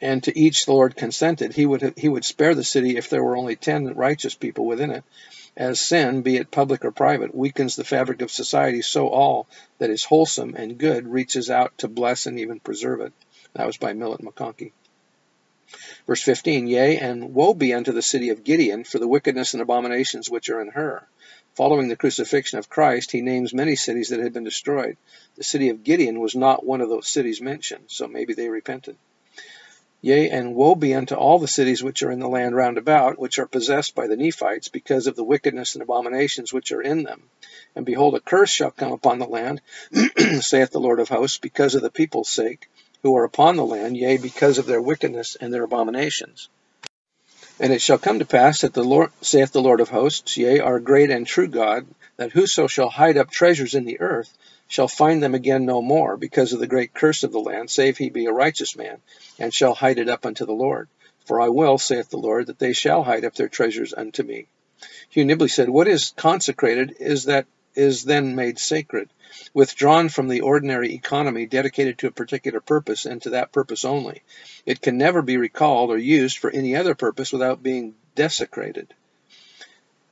and 0.00 0.22
to 0.22 0.38
each 0.38 0.66
the 0.66 0.72
Lord 0.72 0.94
consented. 0.94 1.52
He 1.52 1.66
would 1.66 1.94
he 1.96 2.08
would 2.08 2.24
spare 2.24 2.54
the 2.54 2.62
city 2.62 2.96
if 2.96 3.10
there 3.10 3.24
were 3.24 3.36
only 3.36 3.56
ten 3.56 3.94
righteous 3.94 4.36
people 4.36 4.64
within 4.64 4.92
it. 4.92 5.02
As 5.56 5.80
sin, 5.80 6.22
be 6.22 6.36
it 6.36 6.52
public 6.52 6.84
or 6.84 6.92
private, 6.92 7.34
weakens 7.34 7.74
the 7.74 7.82
fabric 7.82 8.22
of 8.22 8.30
society, 8.30 8.80
so 8.80 9.08
all 9.08 9.48
that 9.78 9.90
is 9.90 10.04
wholesome 10.04 10.54
and 10.54 10.78
good 10.78 11.08
reaches 11.08 11.50
out 11.50 11.76
to 11.78 11.88
bless 11.88 12.26
and 12.26 12.38
even 12.38 12.60
preserve 12.60 13.00
it. 13.00 13.12
That 13.54 13.66
was 13.66 13.76
by 13.76 13.92
Millet 13.92 14.20
McConkie. 14.20 14.70
Verse 16.06 16.22
15, 16.22 16.66
Yea, 16.66 16.96
and 16.98 17.34
woe 17.34 17.54
be 17.54 17.74
unto 17.74 17.92
the 17.92 18.02
city 18.02 18.30
of 18.30 18.44
Gideon 18.44 18.84
for 18.84 18.98
the 18.98 19.08
wickedness 19.08 19.52
and 19.52 19.62
abominations 19.62 20.30
which 20.30 20.48
are 20.48 20.60
in 20.60 20.68
her. 20.68 21.06
Following 21.54 21.88
the 21.88 21.96
crucifixion 21.96 22.58
of 22.58 22.68
Christ, 22.68 23.10
he 23.10 23.20
names 23.20 23.52
many 23.52 23.76
cities 23.76 24.08
that 24.08 24.20
had 24.20 24.32
been 24.32 24.44
destroyed. 24.44 24.96
The 25.36 25.44
city 25.44 25.68
of 25.68 25.84
Gideon 25.84 26.20
was 26.20 26.34
not 26.34 26.64
one 26.64 26.80
of 26.80 26.88
those 26.88 27.08
cities 27.08 27.40
mentioned, 27.40 27.84
so 27.88 28.06
maybe 28.06 28.32
they 28.32 28.48
repented. 28.48 28.96
Yea, 30.00 30.30
and 30.30 30.54
woe 30.54 30.76
be 30.76 30.94
unto 30.94 31.16
all 31.16 31.40
the 31.40 31.48
cities 31.48 31.82
which 31.82 32.04
are 32.04 32.12
in 32.12 32.20
the 32.20 32.28
land 32.28 32.54
round 32.54 32.78
about, 32.78 33.18
which 33.18 33.40
are 33.40 33.46
possessed 33.46 33.96
by 33.96 34.06
the 34.06 34.16
Nephites, 34.16 34.68
because 34.68 35.08
of 35.08 35.16
the 35.16 35.24
wickedness 35.24 35.74
and 35.74 35.82
abominations 35.82 36.52
which 36.52 36.70
are 36.70 36.80
in 36.80 37.02
them. 37.02 37.24
And 37.74 37.84
behold, 37.84 38.14
a 38.14 38.20
curse 38.20 38.50
shall 38.50 38.70
come 38.70 38.92
upon 38.92 39.18
the 39.18 39.26
land, 39.26 39.60
saith 40.40 40.70
the 40.70 40.78
Lord 40.78 41.00
of 41.00 41.08
hosts, 41.08 41.38
because 41.38 41.74
of 41.74 41.82
the 41.82 41.90
people's 41.90 42.28
sake, 42.28 42.68
who 43.02 43.16
are 43.16 43.24
upon 43.24 43.56
the 43.56 43.64
land, 43.64 43.96
yea, 43.96 44.16
because 44.16 44.58
of 44.58 44.66
their 44.66 44.82
wickedness 44.82 45.36
and 45.40 45.52
their 45.52 45.64
abominations. 45.64 46.48
And 47.60 47.72
it 47.72 47.80
shall 47.80 47.98
come 47.98 48.18
to 48.20 48.24
pass 48.24 48.60
that 48.60 48.74
the 48.74 48.84
Lord, 48.84 49.10
saith 49.20 49.52
the 49.52 49.62
Lord 49.62 49.80
of 49.80 49.88
hosts, 49.88 50.36
yea, 50.36 50.60
our 50.60 50.78
great 50.80 51.10
and 51.10 51.26
true 51.26 51.48
God, 51.48 51.86
that 52.16 52.32
whoso 52.32 52.66
shall 52.66 52.88
hide 52.88 53.16
up 53.16 53.30
treasures 53.30 53.74
in 53.74 53.84
the 53.84 54.00
earth, 54.00 54.36
shall 54.68 54.88
find 54.88 55.22
them 55.22 55.34
again 55.34 55.64
no 55.64 55.82
more, 55.82 56.16
because 56.16 56.52
of 56.52 56.60
the 56.60 56.66
great 56.66 56.94
curse 56.94 57.24
of 57.24 57.32
the 57.32 57.40
land, 57.40 57.70
save 57.70 57.98
he 57.98 58.10
be 58.10 58.26
a 58.26 58.32
righteous 58.32 58.76
man, 58.76 58.98
and 59.38 59.52
shall 59.52 59.74
hide 59.74 59.98
it 59.98 60.08
up 60.08 60.26
unto 60.26 60.44
the 60.44 60.52
Lord. 60.52 60.88
For 61.24 61.40
I 61.40 61.48
will, 61.48 61.78
saith 61.78 62.10
the 62.10 62.16
Lord, 62.18 62.46
that 62.46 62.58
they 62.58 62.72
shall 62.72 63.02
hide 63.02 63.24
up 63.24 63.34
their 63.34 63.48
treasures 63.48 63.92
unto 63.92 64.22
me. 64.22 64.46
Hugh 65.10 65.24
Nibley 65.24 65.50
said, 65.50 65.68
What 65.68 65.88
is 65.88 66.12
consecrated 66.16 66.96
is 67.00 67.24
that 67.24 67.46
is 67.74 68.04
then 68.04 68.34
made 68.34 68.58
sacred, 68.58 69.08
withdrawn 69.54 70.08
from 70.08 70.28
the 70.28 70.40
ordinary 70.40 70.94
economy 70.94 71.46
dedicated 71.46 71.98
to 71.98 72.06
a 72.06 72.12
particular 72.12 72.60
purpose 72.60 73.06
and 73.06 73.22
to 73.22 73.30
that 73.30 73.52
purpose 73.52 73.84
only. 73.84 74.22
It 74.66 74.80
can 74.80 74.98
never 74.98 75.22
be 75.22 75.36
recalled 75.36 75.90
or 75.90 75.98
used 75.98 76.38
for 76.38 76.50
any 76.50 76.76
other 76.76 76.94
purpose 76.94 77.32
without 77.32 77.62
being 77.62 77.94
desecrated. 78.14 78.94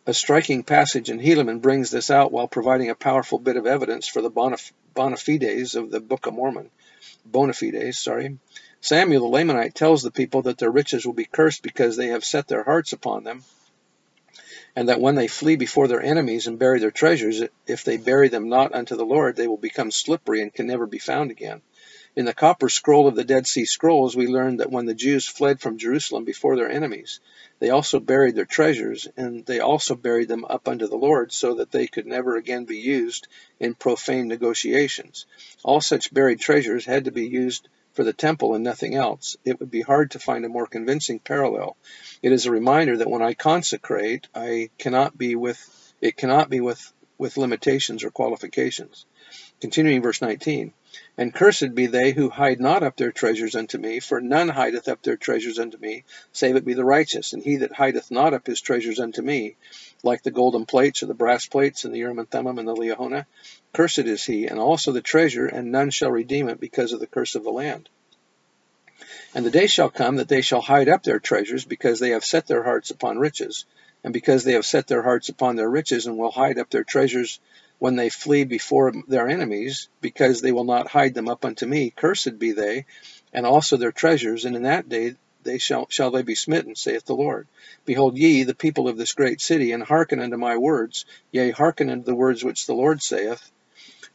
A 0.06 0.14
striking 0.14 0.62
passage 0.62 1.10
in 1.10 1.18
Helaman 1.18 1.60
brings 1.60 1.90
this 1.90 2.10
out 2.10 2.30
while 2.30 2.46
providing 2.46 2.90
a 2.90 2.94
powerful 2.94 3.40
bit 3.40 3.56
of 3.56 3.66
evidence 3.66 4.06
for 4.06 4.22
the 4.22 4.30
bona, 4.30 4.56
fides 5.16 5.74
of 5.74 5.90
the 5.90 6.00
Book 6.00 6.26
of 6.26 6.34
Mormon. 6.34 6.70
Bona 7.24 7.52
fides, 7.52 7.98
sorry. 7.98 8.38
Samuel 8.80 9.28
the 9.28 9.36
Lamanite 9.36 9.74
tells 9.74 10.04
the 10.04 10.12
people 10.12 10.42
that 10.42 10.58
their 10.58 10.70
riches 10.70 11.04
will 11.04 11.12
be 11.12 11.24
cursed 11.24 11.64
because 11.64 11.96
they 11.96 12.08
have 12.08 12.24
set 12.24 12.46
their 12.46 12.62
hearts 12.62 12.92
upon 12.92 13.24
them, 13.24 13.42
and 14.76 14.90
that 14.90 15.00
when 15.00 15.14
they 15.14 15.26
flee 15.26 15.56
before 15.56 15.88
their 15.88 16.02
enemies 16.02 16.46
and 16.46 16.58
bury 16.58 16.78
their 16.78 16.90
treasures, 16.90 17.42
if 17.66 17.82
they 17.82 17.96
bury 17.96 18.28
them 18.28 18.50
not 18.50 18.74
unto 18.74 18.94
the 18.94 19.06
Lord, 19.06 19.34
they 19.34 19.48
will 19.48 19.56
become 19.56 19.90
slippery 19.90 20.42
and 20.42 20.52
can 20.52 20.66
never 20.66 20.86
be 20.86 20.98
found 20.98 21.30
again. 21.30 21.62
In 22.14 22.26
the 22.26 22.34
copper 22.34 22.68
scroll 22.68 23.08
of 23.08 23.14
the 23.14 23.24
Dead 23.24 23.46
Sea 23.46 23.64
Scrolls, 23.64 24.14
we 24.14 24.26
learn 24.26 24.58
that 24.58 24.70
when 24.70 24.84
the 24.84 24.94
Jews 24.94 25.26
fled 25.26 25.60
from 25.60 25.78
Jerusalem 25.78 26.24
before 26.24 26.56
their 26.56 26.70
enemies, 26.70 27.20
they 27.58 27.70
also 27.70 28.00
buried 28.00 28.34
their 28.34 28.44
treasures, 28.44 29.08
and 29.16 29.44
they 29.46 29.60
also 29.60 29.94
buried 29.94 30.28
them 30.28 30.44
up 30.44 30.68
unto 30.68 30.86
the 30.86 30.96
Lord, 30.96 31.32
so 31.32 31.54
that 31.54 31.72
they 31.72 31.86
could 31.86 32.06
never 32.06 32.36
again 32.36 32.64
be 32.64 32.78
used 32.78 33.28
in 33.58 33.74
profane 33.74 34.28
negotiations. 34.28 35.24
All 35.62 35.80
such 35.80 36.12
buried 36.12 36.40
treasures 36.40 36.84
had 36.84 37.06
to 37.06 37.12
be 37.12 37.26
used 37.26 37.68
for 37.96 38.04
the 38.04 38.12
temple 38.12 38.54
and 38.54 38.62
nothing 38.62 38.94
else. 38.94 39.36
It 39.44 39.58
would 39.58 39.70
be 39.70 39.80
hard 39.80 40.12
to 40.12 40.18
find 40.18 40.44
a 40.44 40.50
more 40.50 40.66
convincing 40.66 41.18
parallel. 41.18 41.76
It 42.22 42.30
is 42.30 42.44
a 42.44 42.52
reminder 42.52 42.98
that 42.98 43.10
when 43.10 43.22
I 43.22 43.34
consecrate, 43.34 44.28
I 44.34 44.68
cannot 44.78 45.16
be 45.16 45.34
with 45.34 45.58
it 46.00 46.16
cannot 46.16 46.50
be 46.50 46.60
with 46.60 46.92
with 47.18 47.38
limitations 47.38 48.04
or 48.04 48.10
qualifications. 48.10 49.06
Continuing 49.60 50.02
verse 50.02 50.20
19. 50.20 50.72
And 51.18 51.34
cursed 51.34 51.74
be 51.74 51.86
they 51.86 52.12
who 52.12 52.28
hide 52.28 52.60
not 52.60 52.82
up 52.82 52.96
their 52.96 53.12
treasures 53.12 53.54
unto 53.54 53.78
me, 53.78 54.00
for 54.00 54.20
none 54.20 54.48
hideth 54.50 54.86
up 54.86 55.02
their 55.02 55.16
treasures 55.16 55.58
unto 55.58 55.78
me, 55.78 56.04
save 56.32 56.56
it 56.56 56.64
be 56.64 56.74
the 56.74 56.84
righteous. 56.84 57.32
And 57.32 57.42
he 57.42 57.56
that 57.56 57.72
hideth 57.72 58.10
not 58.10 58.34
up 58.34 58.46
his 58.46 58.60
treasures 58.60 59.00
unto 59.00 59.22
me, 59.22 59.56
like 60.02 60.22
the 60.22 60.30
golden 60.30 60.66
plates 60.66 61.02
or 61.02 61.06
the 61.06 61.14
brass 61.14 61.46
plates 61.46 61.84
and 61.84 61.94
the 61.94 61.98
Urim 62.00 62.18
and 62.18 62.30
Thummim 62.30 62.58
and 62.58 62.68
the 62.68 62.74
Liahona, 62.74 63.24
cursed 63.72 64.00
is 64.00 64.24
he, 64.24 64.46
and 64.46 64.58
also 64.58 64.92
the 64.92 65.00
treasure, 65.00 65.46
and 65.46 65.72
none 65.72 65.90
shall 65.90 66.10
redeem 66.10 66.50
it 66.50 66.60
because 66.60 66.92
of 66.92 67.00
the 67.00 67.06
curse 67.06 67.34
of 67.34 67.44
the 67.44 67.50
land. 67.50 67.88
And 69.34 69.44
the 69.44 69.50
day 69.50 69.66
shall 69.66 69.90
come 69.90 70.16
that 70.16 70.28
they 70.28 70.42
shall 70.42 70.60
hide 70.60 70.88
up 70.88 71.02
their 71.02 71.18
treasures, 71.18 71.64
because 71.64 71.98
they 71.98 72.10
have 72.10 72.24
set 72.24 72.46
their 72.46 72.62
hearts 72.62 72.90
upon 72.90 73.18
riches, 73.18 73.64
and 74.04 74.12
because 74.12 74.44
they 74.44 74.52
have 74.52 74.66
set 74.66 74.86
their 74.86 75.02
hearts 75.02 75.30
upon 75.30 75.56
their 75.56 75.68
riches, 75.68 76.06
and 76.06 76.18
will 76.18 76.30
hide 76.30 76.58
up 76.58 76.70
their 76.70 76.84
treasures 76.84 77.40
when 77.78 77.96
they 77.96 78.08
flee 78.08 78.44
before 78.44 78.92
their 79.06 79.28
enemies, 79.28 79.88
because 80.00 80.40
they 80.40 80.52
will 80.52 80.64
not 80.64 80.88
hide 80.88 81.14
them 81.14 81.28
up 81.28 81.44
unto 81.44 81.66
me. 81.66 81.90
Cursed 81.90 82.38
be 82.38 82.52
they, 82.52 82.86
and 83.32 83.44
also 83.44 83.76
their 83.76 83.92
treasures, 83.92 84.44
and 84.44 84.56
in 84.56 84.62
that 84.62 84.88
day 84.88 85.14
they 85.42 85.58
shall, 85.58 85.86
shall 85.88 86.10
they 86.10 86.22
be 86.22 86.34
smitten, 86.34 86.74
saith 86.74 87.04
the 87.04 87.14
Lord. 87.14 87.46
Behold 87.84 88.16
ye, 88.16 88.42
the 88.42 88.54
people 88.54 88.88
of 88.88 88.96
this 88.96 89.12
great 89.12 89.40
city, 89.40 89.72
and 89.72 89.82
hearken 89.82 90.20
unto 90.20 90.36
my 90.36 90.56
words, 90.56 91.04
yea, 91.30 91.50
hearken 91.50 91.90
unto 91.90 92.04
the 92.04 92.14
words 92.14 92.42
which 92.42 92.66
the 92.66 92.74
Lord 92.74 93.02
saith. 93.02 93.50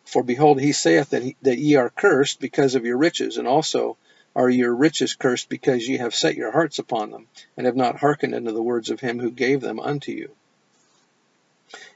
For 0.04 0.24
behold, 0.24 0.60
he 0.60 0.74
saith 0.74 1.12
that, 1.12 1.24
he, 1.24 1.38
that 1.44 1.58
ye 1.58 1.76
are 1.76 1.90
cursed 1.90 2.40
because 2.40 2.76
of 2.76 2.86
your 2.86 2.98
riches, 2.98 3.38
and 3.38 3.48
also 3.48 3.98
are 4.36 4.50
your 4.50 4.74
riches 4.76 5.16
cursed 5.16 5.50
because 5.50 5.88
ye 5.88 5.98
have 5.98 6.16
set 6.16 6.36
your 6.36 6.52
hearts 6.52 6.80
upon 6.80 7.12
them, 7.12 7.28
and 7.56 7.66
have 7.66 7.76
not 7.76 8.00
hearkened 8.00 8.34
unto 8.34 8.52
the 8.52 8.64
words 8.64 8.90
of 8.90 9.00
him 9.00 9.20
who 9.20 9.32
gave 9.32 9.62
them 9.62 9.80
unto 9.80 10.12
you. 10.12 10.36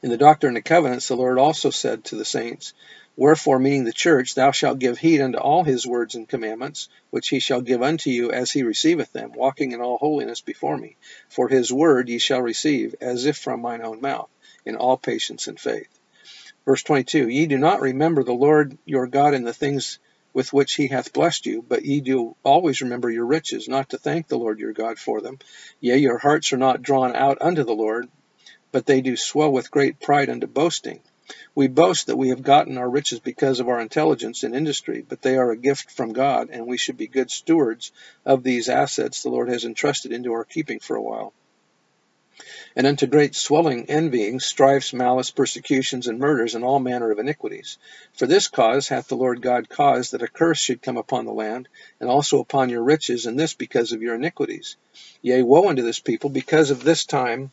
In 0.02 0.10
the 0.10 0.18
Doctrine 0.18 0.56
and 0.56 0.64
Covenants, 0.64 1.08
the 1.08 1.18
Lord 1.18 1.38
also 1.38 1.70
said 1.70 2.06
to 2.06 2.16
the 2.16 2.26
saints, 2.26 2.74
Wherefore, 3.18 3.60
meaning 3.60 3.86
the 3.86 3.94
church, 3.94 4.36
thou 4.36 4.52
shalt 4.52 4.80
give 4.80 4.98
heed 4.98 5.22
unto 5.22 5.38
all 5.38 5.64
his 5.64 5.88
words 5.88 6.16
and 6.16 6.28
commandments, 6.28 6.90
which 7.10 7.30
he 7.30 7.40
shall 7.40 7.62
give 7.62 7.82
unto 7.82 8.10
you 8.10 8.32
as 8.32 8.52
he 8.52 8.64
receiveth 8.64 9.12
them, 9.14 9.32
walking 9.34 9.72
in 9.72 9.82
all 9.82 9.98
holiness 9.98 10.42
before 10.42 10.78
me. 10.78 10.98
For 11.30 11.48
his 11.48 11.72
word 11.72 12.10
ye 12.10 12.20
shall 12.20 12.42
receive, 12.42 12.96
as 13.02 13.26
if 13.26 13.38
from 13.38 13.62
mine 13.62 13.82
own 13.82 14.02
mouth, 14.02 14.30
in 14.66 14.76
all 14.76 14.98
patience 14.98 15.48
and 15.48 15.60
faith. 15.60 15.88
Verse 16.66 16.84
22 16.84 17.30
Ye 17.30 17.46
do 17.46 17.58
not 17.58 17.82
remember 17.82 18.24
the 18.24 18.34
Lord 18.34 18.78
your 18.86 19.08
God 19.08 19.34
in 19.34 19.44
the 19.44 19.54
things 19.54 20.00
with 20.34 20.52
which 20.52 20.74
he 20.74 20.88
hath 20.88 21.14
blessed 21.14 21.46
you, 21.46 21.62
but 21.62 21.86
ye 21.86 22.02
do 22.02 22.36
always 22.44 22.82
remember 22.82 23.10
your 23.10 23.26
riches, 23.26 23.70
not 23.70 23.90
to 23.90 23.98
thank 23.98 24.28
the 24.28 24.38
Lord 24.38 24.60
your 24.60 24.74
God 24.74 25.00
for 25.00 25.22
them. 25.22 25.40
Yea, 25.80 25.98
your 25.98 26.18
hearts 26.18 26.52
are 26.52 26.58
not 26.58 26.82
drawn 26.82 27.16
out 27.16 27.38
unto 27.40 27.64
the 27.64 27.76
Lord, 27.76 28.10
but 28.76 28.86
they 28.86 29.00
do 29.00 29.16
swell 29.16 29.54
with 29.54 29.72
great 29.72 30.02
pride 30.02 30.30
unto 30.30 30.48
boasting. 30.48 31.00
We 31.56 31.70
boast 31.70 32.08
that 32.08 32.18
we 32.18 32.28
have 32.28 32.44
gotten 32.44 32.78
our 32.78 32.90
riches 32.90 33.22
because 33.22 33.62
of 33.62 33.70
our 33.70 33.80
intelligence 33.80 34.44
and 34.44 34.54
industry, 34.54 35.02
but 35.08 35.22
they 35.22 35.38
are 35.38 35.50
a 35.50 35.56
gift 35.56 35.92
from 35.92 36.12
God, 36.12 36.50
and 36.52 36.68
we 36.68 36.76
should 36.76 36.98
be 36.98 37.08
good 37.08 37.32
stewards 37.32 37.94
of 38.26 38.44
these 38.44 38.68
assets 38.68 39.24
the 39.24 39.30
Lord 39.30 39.48
has 39.48 39.64
entrusted 39.64 40.12
into 40.12 40.34
our 40.34 40.44
keeping 40.44 40.82
for 40.82 40.98
a 40.98 41.02
while. 41.02 41.32
And 42.76 42.86
unto 42.86 43.08
great 43.08 43.34
swelling 43.34 43.86
envying, 43.90 44.42
strifes, 44.42 44.92
malice, 44.92 45.32
persecutions, 45.32 46.08
and 46.08 46.20
murders, 46.20 46.54
and 46.54 46.66
all 46.66 46.80
manner 46.80 47.12
of 47.12 47.20
iniquities. 47.20 47.78
For 48.16 48.28
this 48.28 48.50
cause 48.50 48.90
hath 48.90 49.08
the 49.08 49.16
Lord 49.16 49.42
God 49.42 49.70
caused 49.70 50.12
that 50.12 50.22
a 50.22 50.28
curse 50.28 50.60
should 50.60 50.82
come 50.82 50.98
upon 50.98 51.24
the 51.24 51.32
land, 51.32 51.70
and 52.02 52.10
also 52.10 52.42
upon 52.42 52.70
your 52.70 52.84
riches, 52.84 53.26
and 53.26 53.40
this 53.40 53.54
because 53.54 53.94
of 53.94 54.02
your 54.02 54.16
iniquities. 54.16 54.76
Yea, 55.22 55.44
woe 55.44 55.70
unto 55.70 55.82
this 55.82 56.02
people, 56.02 56.30
because 56.30 56.72
of 56.72 56.84
this 56.84 57.06
time 57.06 57.52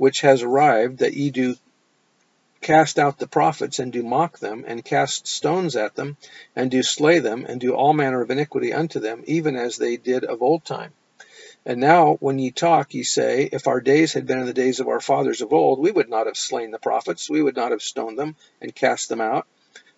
which 0.00 0.22
has 0.22 0.42
arrived, 0.42 1.00
that 1.00 1.12
ye 1.12 1.30
do 1.30 1.54
cast 2.62 2.98
out 2.98 3.18
the 3.18 3.26
prophets, 3.26 3.78
and 3.78 3.92
do 3.92 4.02
mock 4.02 4.38
them, 4.38 4.64
and 4.66 4.82
cast 4.82 5.26
stones 5.26 5.76
at 5.76 5.94
them, 5.94 6.16
and 6.56 6.70
do 6.70 6.82
slay 6.82 7.18
them, 7.18 7.44
and 7.46 7.60
do 7.60 7.74
all 7.74 7.92
manner 7.92 8.22
of 8.22 8.30
iniquity 8.30 8.72
unto 8.72 8.98
them, 8.98 9.22
even 9.26 9.56
as 9.56 9.76
they 9.76 9.98
did 9.98 10.24
of 10.24 10.40
old 10.40 10.64
time. 10.64 10.94
And 11.66 11.80
now, 11.80 12.14
when 12.14 12.38
ye 12.38 12.50
talk, 12.50 12.94
ye 12.94 13.02
say, 13.02 13.50
If 13.52 13.66
our 13.66 13.82
days 13.82 14.14
had 14.14 14.24
been 14.26 14.38
in 14.38 14.46
the 14.46 14.54
days 14.54 14.80
of 14.80 14.88
our 14.88 15.00
fathers 15.00 15.42
of 15.42 15.52
old, 15.52 15.78
we 15.78 15.92
would 15.92 16.08
not 16.08 16.24
have 16.28 16.38
slain 16.38 16.70
the 16.70 16.78
prophets, 16.78 17.28
we 17.28 17.42
would 17.42 17.56
not 17.56 17.70
have 17.70 17.82
stoned 17.82 18.18
them, 18.18 18.36
and 18.62 18.74
cast 18.74 19.10
them 19.10 19.20
out. 19.20 19.46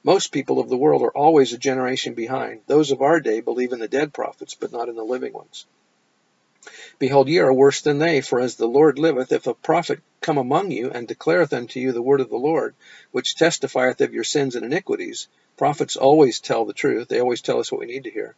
Most 0.03 0.33
people 0.33 0.59
of 0.59 0.69
the 0.69 0.77
world 0.77 1.03
are 1.03 1.17
always 1.17 1.53
a 1.53 1.59
generation 1.59 2.15
behind. 2.15 2.63
Those 2.67 2.91
of 2.91 3.03
our 3.03 3.21
day 3.21 3.41
believe 3.41 3.73
in 3.73 3.79
the 3.79 3.87
dead 3.87 4.13
prophets, 4.13 4.57
but 4.57 4.73
not 4.73 4.89
in 4.89 4.97
the 4.97 5.05
living 5.05 5.33
ones. 5.33 5.65
Behold, 6.99 7.29
ye 7.29 7.39
are 7.39 7.53
worse 7.53 7.81
than 7.81 7.99
they, 7.99 8.21
for 8.21 8.39
as 8.39 8.55
the 8.55 8.69
Lord 8.69 8.99
liveth, 8.99 9.33
if 9.33 9.49
a 9.49 9.55
prophet 9.55 9.99
come 10.21 10.39
among 10.39 10.71
you, 10.71 10.91
and 10.91 11.09
declareth 11.09 11.53
unto 11.53 11.81
you 11.81 11.91
the 11.91 12.01
word 12.01 12.21
of 12.21 12.31
the 12.31 12.37
Lord, 12.37 12.77
which 13.11 13.35
testifieth 13.35 14.01
of 14.01 14.15
your 14.15 14.23
sins 14.23 14.55
and 14.55 14.65
iniquities, 14.65 15.27
prophets 15.57 15.97
always 15.97 16.39
tell 16.39 16.65
the 16.65 16.73
truth, 16.73 17.09
they 17.09 17.21
always 17.21 17.41
tell 17.41 17.59
us 17.59 17.73
what 17.73 17.81
we 17.81 17.87
need 17.87 18.05
to 18.05 18.11
hear. 18.11 18.37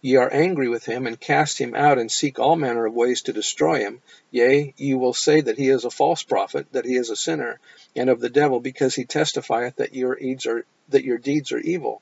Ye 0.00 0.16
are 0.16 0.32
angry 0.32 0.70
with 0.70 0.86
him, 0.86 1.06
and 1.06 1.20
cast 1.20 1.58
him 1.58 1.74
out, 1.74 1.98
and 1.98 2.10
seek 2.10 2.38
all 2.38 2.56
manner 2.56 2.86
of 2.86 2.94
ways 2.94 3.20
to 3.22 3.34
destroy 3.34 3.80
him. 3.80 4.00
Yea, 4.30 4.72
ye 4.78 4.94
will 4.94 5.12
say 5.12 5.42
that 5.42 5.58
he 5.58 5.68
is 5.68 5.84
a 5.84 5.90
false 5.90 6.22
prophet, 6.22 6.66
that 6.72 6.86
he 6.86 6.96
is 6.96 7.10
a 7.10 7.16
sinner, 7.16 7.60
and 7.94 8.08
of 8.08 8.20
the 8.20 8.30
devil, 8.30 8.60
because 8.60 8.94
he 8.94 9.04
testifieth 9.04 9.76
that 9.76 9.94
your 9.94 10.14
deeds 10.14 10.46
are 10.46 10.64
that 10.88 11.04
your 11.04 11.18
deeds 11.18 11.52
are 11.52 11.58
evil. 11.58 12.00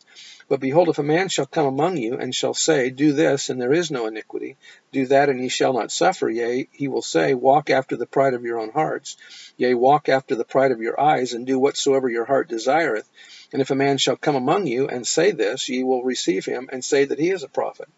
But 0.48 0.60
behold, 0.60 0.90
if 0.90 0.98
a 0.98 1.02
man 1.02 1.28
shall 1.28 1.46
come 1.46 1.66
among 1.66 1.96
you, 1.96 2.18
and 2.18 2.34
shall 2.34 2.52
say, 2.52 2.90
Do 2.90 3.12
this, 3.12 3.48
and 3.48 3.60
there 3.60 3.72
is 3.72 3.90
no 3.90 4.06
iniquity, 4.06 4.56
do 4.92 5.06
that, 5.06 5.30
and 5.30 5.40
ye 5.40 5.48
shall 5.48 5.72
not 5.72 5.90
suffer, 5.90 6.28
yea, 6.28 6.68
he 6.70 6.86
will 6.86 7.02
say, 7.02 7.32
Walk 7.32 7.70
after 7.70 7.96
the 7.96 8.06
pride 8.06 8.34
of 8.34 8.44
your 8.44 8.60
own 8.60 8.70
hearts, 8.70 9.16
yea, 9.56 9.74
walk 9.74 10.08
after 10.08 10.34
the 10.34 10.44
pride 10.44 10.70
of 10.70 10.82
your 10.82 11.00
eyes, 11.00 11.32
and 11.32 11.46
do 11.46 11.58
whatsoever 11.58 12.08
your 12.08 12.26
heart 12.26 12.48
desireth. 12.48 13.08
And 13.52 13.62
if 13.62 13.70
a 13.70 13.74
man 13.74 13.96
shall 13.96 14.16
come 14.16 14.36
among 14.36 14.66
you, 14.66 14.86
and 14.86 15.06
say 15.06 15.30
this, 15.30 15.68
ye 15.68 15.82
will 15.82 16.02
receive 16.04 16.44
him, 16.44 16.68
and 16.70 16.84
say 16.84 17.06
that 17.06 17.18
he 17.18 17.30
is 17.30 17.42
a 17.42 17.48
prophet. 17.48 17.88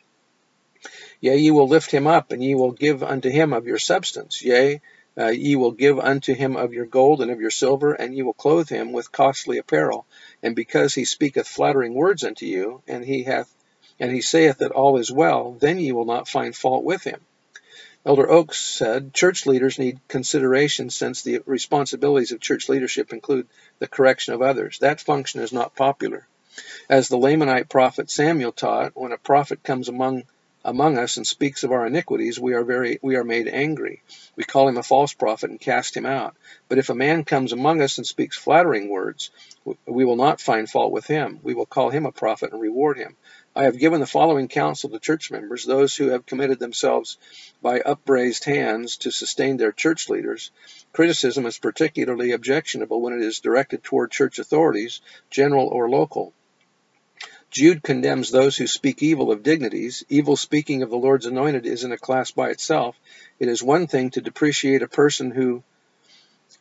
Yea, 1.21 1.37
ye 1.37 1.51
will 1.51 1.67
lift 1.67 1.91
him 1.91 2.07
up, 2.07 2.31
and 2.31 2.45
ye 2.45 2.55
will 2.55 2.73
give 2.73 3.03
unto 3.03 3.29
him 3.29 3.53
of 3.53 3.67
your 3.67 3.79
substance. 3.79 4.43
Yea, 4.43 4.81
uh, 5.19 5.29
ye 5.29 5.57
will 5.57 5.73
give 5.73 5.99
unto 5.99 6.35
him 6.35 6.57
of 6.57 6.73
your 6.73 6.87
gold 6.87 7.23
and 7.23 7.31
of 7.31 7.41
your 7.41 7.51
silver, 7.51 7.93
and 7.93 8.15
ye 8.15 8.23
will 8.23 8.35
clothe 8.35 8.69
him 8.69 8.93
with 8.93 9.13
costly 9.13 9.59
apparel. 9.59 10.07
And 10.43 10.55
because 10.55 10.95
he 10.95 11.05
speaketh 11.05 11.49
flattering 11.49 11.95
words 11.95 12.25
unto 12.25 12.47
you, 12.47 12.83
and 12.87 13.05
he 13.05 13.23
hath 13.23 13.53
and 13.99 14.13
he 14.13 14.21
saith 14.21 14.59
that 14.59 14.73
all 14.73 14.99
is 14.99 15.11
well, 15.11 15.57
then 15.59 15.79
ye 15.79 15.93
will 15.93 16.05
not 16.05 16.29
find 16.29 16.55
fault 16.55 16.85
with 16.85 17.03
him. 17.05 17.21
Elder 18.05 18.31
Oaks 18.31 18.59
said, 18.59 19.15
Church 19.15 19.47
leaders 19.47 19.79
need 19.79 19.99
consideration 20.07 20.91
since 20.91 21.23
the 21.23 21.41
responsibilities 21.47 22.31
of 22.31 22.41
church 22.41 22.69
leadership 22.69 23.13
include 23.13 23.49
the 23.79 23.89
correction 23.89 24.35
of 24.35 24.43
others. 24.43 24.79
That 24.79 25.01
function 25.01 25.41
is 25.41 25.53
not 25.53 25.75
popular. 25.75 26.29
As 26.89 27.09
the 27.09 27.19
Lamanite 27.19 27.69
prophet 27.69 28.11
Samuel 28.11 28.53
taught, 28.53 28.93
when 28.95 29.13
a 29.13 29.19
prophet 29.19 29.63
comes 29.63 29.89
among 29.89 30.23
among 30.67 30.99
us 30.99 31.17
and 31.17 31.25
speaks 31.25 31.63
of 31.63 31.71
our 31.71 31.87
iniquities, 31.87 32.41
we 32.41 32.53
are 32.55 32.65
very 32.65 32.99
we 33.01 33.15
are 33.15 33.23
made 33.23 33.47
angry. 33.47 34.03
We 34.35 34.43
call 34.43 34.69
him 34.69 34.77
a 34.77 34.83
false 34.83 35.15
prophet 35.15 35.49
and 35.49 35.61
cast 35.61 35.97
him 35.97 36.05
out. 36.05 36.37
But 36.69 36.79
if 36.79 36.91
a 36.91 36.95
man 36.95 37.25
comes 37.25 37.53
among 37.53 37.81
us 37.81 37.99
and 37.99 38.07
speaks 38.07 38.37
flattering 38.37 38.89
words, 38.89 39.31
we 39.87 40.05
will 40.05 40.17
not 40.17 40.41
find 40.41 40.69
fault 40.69 40.91
with 40.91 41.07
him. 41.07 41.39
We 41.45 41.55
will 41.55 41.67
call 41.67 41.91
him 41.91 42.05
a 42.05 42.11
prophet 42.11 42.53
and 42.53 42.61
reward 42.61 42.99
him. 42.99 43.17
I 43.55 43.63
have 43.63 43.79
given 43.79 44.01
the 44.01 44.07
following 44.07 44.49
counsel 44.49 44.91
to 44.91 44.99
church 44.99 45.31
members, 45.31 45.65
those 45.65 45.95
who 45.95 46.09
have 46.09 46.27
committed 46.27 46.59
themselves 46.59 47.17
by 47.63 47.81
upraised 47.81 48.45
hands 48.45 48.97
to 48.99 49.13
sustain 49.13 49.57
their 49.57 49.73
church 49.73 50.11
leaders. 50.11 50.51
Criticism 50.93 51.47
is 51.47 51.59
particularly 51.59 52.33
objectionable 52.33 53.01
when 53.01 53.15
it 53.15 53.23
is 53.23 53.39
directed 53.39 53.85
toward 53.85 54.11
church 54.11 54.41
authorities, 54.41 55.01
general 55.31 55.69
or 55.69 55.89
local. 55.89 56.35
Jude 57.57 57.83
condemns 57.83 58.31
those 58.31 58.59
who 58.59 58.67
speak 58.67 59.03
evil 59.03 59.33
of 59.33 59.43
dignities. 59.43 60.05
Evil 60.11 60.37
speaking 60.37 60.83
of 60.83 60.91
the 60.91 60.99
Lord's 60.99 61.25
anointed 61.25 61.65
is 61.65 61.85
in 61.85 61.91
a 61.91 61.97
class 61.97 62.31
by 62.31 62.51
itself. 62.51 63.01
It 63.39 63.49
is 63.49 63.63
one 63.63 63.87
thing 63.87 64.11
to 64.11 64.21
depreciate 64.21 64.83
a 64.83 64.89
person 64.89 65.31
who 65.31 65.63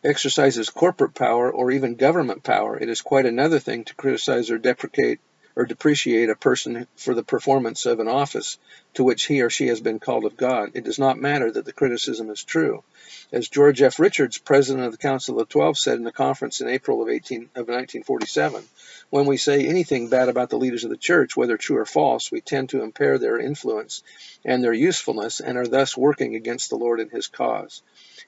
exercises 0.05 0.69
corporate 0.69 1.13
power 1.13 1.51
or 1.51 1.69
even 1.71 1.95
government 1.95 2.43
power. 2.43 2.79
It 2.79 2.87
is 2.87 3.01
quite 3.01 3.25
another 3.25 3.59
thing 3.59 3.83
to 3.83 3.93
criticize 3.93 4.49
or 4.49 4.57
deprecate 4.57 5.19
or 5.55 5.65
depreciate 5.65 6.29
a 6.29 6.35
person 6.35 6.87
for 6.95 7.13
the 7.13 7.23
performance 7.23 7.85
of 7.85 7.99
an 7.99 8.07
office 8.07 8.57
to 8.93 9.03
which 9.03 9.25
he 9.25 9.41
or 9.41 9.49
she 9.49 9.67
has 9.67 9.79
been 9.79 9.99
called 9.99 10.25
of 10.25 10.37
God. 10.37 10.71
It 10.73 10.83
does 10.83 10.99
not 10.99 11.19
matter 11.19 11.51
that 11.51 11.65
the 11.65 11.73
criticism 11.73 12.29
is 12.29 12.43
true. 12.43 12.83
As 13.31 13.49
George 13.49 13.81
F. 13.81 13.99
Richards, 13.99 14.37
president 14.37 14.85
of 14.85 14.91
the 14.91 14.97
Council 14.97 15.39
of 15.39 15.49
Twelve, 15.49 15.77
said 15.77 15.99
in 15.99 16.07
a 16.07 16.11
conference 16.11 16.61
in 16.61 16.67
April 16.67 17.01
of, 17.01 17.09
18, 17.09 17.43
of 17.55 17.67
1947, 17.67 18.63
when 19.09 19.25
we 19.25 19.37
say 19.37 19.65
anything 19.65 20.09
bad 20.09 20.29
about 20.29 20.49
the 20.49 20.57
leaders 20.57 20.83
of 20.83 20.89
the 20.89 20.97
church, 20.97 21.37
whether 21.37 21.57
true 21.57 21.77
or 21.77 21.85
false, 21.85 22.31
we 22.31 22.41
tend 22.41 22.69
to 22.69 22.83
impair 22.83 23.17
their 23.17 23.39
influence 23.39 24.03
and 24.43 24.63
their 24.63 24.73
usefulness 24.73 25.39
and 25.39 25.57
are 25.57 25.67
thus 25.67 25.95
working 25.95 26.35
against 26.35 26.69
the 26.69 26.77
Lord 26.77 26.99
and 26.99 27.11
his 27.11 27.27
cause. 27.27 27.81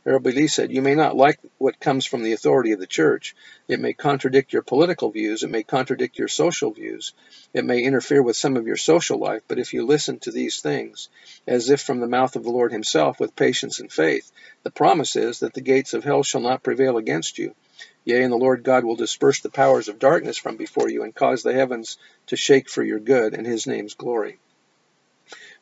Lee 0.06 0.48
said, 0.48 0.72
You 0.72 0.82
may 0.82 0.96
not 0.96 1.16
like 1.16 1.40
what 1.58 1.80
comes 1.80 2.06
from 2.06 2.24
the 2.24 2.34
authority 2.34 2.72
of 2.72 2.80
the 2.80 2.88
church. 2.88 3.36
It 3.68 3.80
may 3.80 3.94
contradict 3.94 4.52
your 4.52 4.62
political 4.62 5.12
views. 5.12 5.44
It 5.44 5.50
may 5.50 5.64
contradict 5.64 6.18
your 6.20 6.28
social 6.28 6.72
views. 6.72 7.14
It 7.54 7.66
may 7.66 7.84
interfere 7.84 8.22
with 8.22 8.36
some 8.36 8.58
of 8.58 8.68
your 8.68 8.78
social 8.78 9.18
life. 9.18 9.44
But 9.48 9.60
if 9.60 9.74
you 9.74 9.86
listen 9.86 10.20
to 10.20 10.32
these 10.32 10.62
things, 10.62 11.10
as 11.48 11.70
if 11.70 11.82
from 11.82 12.00
the 12.00 12.08
mouth 12.08 12.36
of 12.36 12.44
the 12.44 12.52
Lord 12.52 12.72
Himself, 12.72 13.20
with 13.20 13.36
patience 13.36 13.80
and 13.80 13.92
faith, 13.92 14.32
the 14.64 14.72
promise 14.72 15.16
is 15.16 15.40
that 15.40 15.54
the 15.54 15.62
gates 15.62 15.94
of 15.94 16.04
hell 16.04 16.24
shall 16.24 16.42
not 16.42 16.64
prevail 16.64 16.98
against 16.98 17.38
you. 17.38 17.56
Yea, 18.04 18.24
and 18.24 18.32
the 18.32 18.38
Lord 18.38 18.64
God 18.64 18.84
will 18.84 18.96
disperse 18.96 19.42
the 19.42 19.50
powers 19.50 19.90
of 19.90 20.00
darkness 20.00 20.38
from 20.38 20.58
before 20.58 20.90
you, 20.90 21.04
and 21.04 21.14
cause 21.14 21.44
the 21.44 21.54
heavens 21.54 21.98
to 22.28 22.36
shake 22.36 22.70
for 22.70 22.84
your 22.84 23.00
good 23.00 23.34
and 23.34 23.46
His 23.46 23.68
name's 23.68 23.94
glory. 23.94 24.40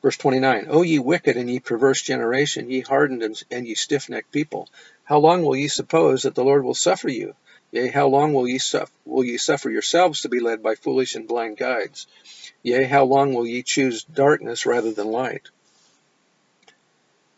Verse 0.06 0.18
29, 0.18 0.68
O 0.70 0.84
ye 0.84 1.00
wicked 1.00 1.36
and 1.36 1.50
ye 1.50 1.60
perverse 1.60 2.00
generation, 2.00 2.70
ye 2.70 2.82
hardened 2.82 3.24
and, 3.50 3.68
ye 3.68 3.74
stiff-necked 3.74 4.32
people, 4.32 4.70
how 5.04 5.18
long 5.18 5.42
will 5.42 5.56
ye 5.56 5.68
suppose 5.68 6.22
that 6.22 6.36
the 6.36 6.44
Lord 6.44 6.64
will 6.64 6.76
suffer 6.76 7.10
you? 7.10 7.34
Yea, 7.72 7.88
how 7.88 8.08
long 8.08 8.32
will 8.32 8.48
ye, 8.48 8.60
suffer, 8.60 8.92
will 9.04 9.24
ye 9.24 9.38
suffer 9.38 9.72
yourselves 9.72 10.22
to 10.22 10.30
be 10.30 10.40
led 10.40 10.62
by 10.62 10.76
foolish 10.76 11.16
and 11.16 11.28
blind 11.28 11.58
guides? 11.58 12.06
Yea, 12.62 12.84
how 12.84 13.04
long 13.04 13.34
will 13.34 13.48
ye 13.48 13.64
choose 13.64 14.04
darkness 14.04 14.68
rather 14.68 14.92
than 14.92 15.08
light? 15.08 15.50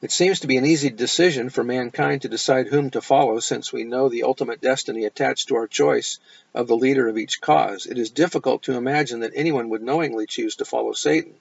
It 0.01 0.11
seems 0.11 0.41
to 0.41 0.47
be 0.47 0.57
an 0.57 0.65
easy 0.65 0.89
decision 0.89 1.49
for 1.49 1.63
mankind 1.63 2.23
to 2.23 2.27
decide 2.27 2.67
whom 2.67 2.89
to 2.89 3.01
follow 3.01 3.39
since 3.39 3.71
we 3.71 3.85
know 3.85 4.09
the 4.09 4.23
ultimate 4.23 4.59
destiny 4.59 5.05
attached 5.05 5.47
to 5.47 5.55
our 5.55 5.67
choice 5.67 6.19
of 6.53 6.67
the 6.67 6.75
leader 6.75 7.07
of 7.07 7.17
each 7.17 7.39
cause. 7.39 7.85
It 7.85 7.97
is 7.97 8.11
difficult 8.11 8.63
to 8.63 8.75
imagine 8.75 9.21
that 9.21 9.31
anyone 9.35 9.69
would 9.69 9.81
knowingly 9.81 10.25
choose 10.25 10.57
to 10.57 10.65
follow 10.65 10.91
Satan. 10.91 11.35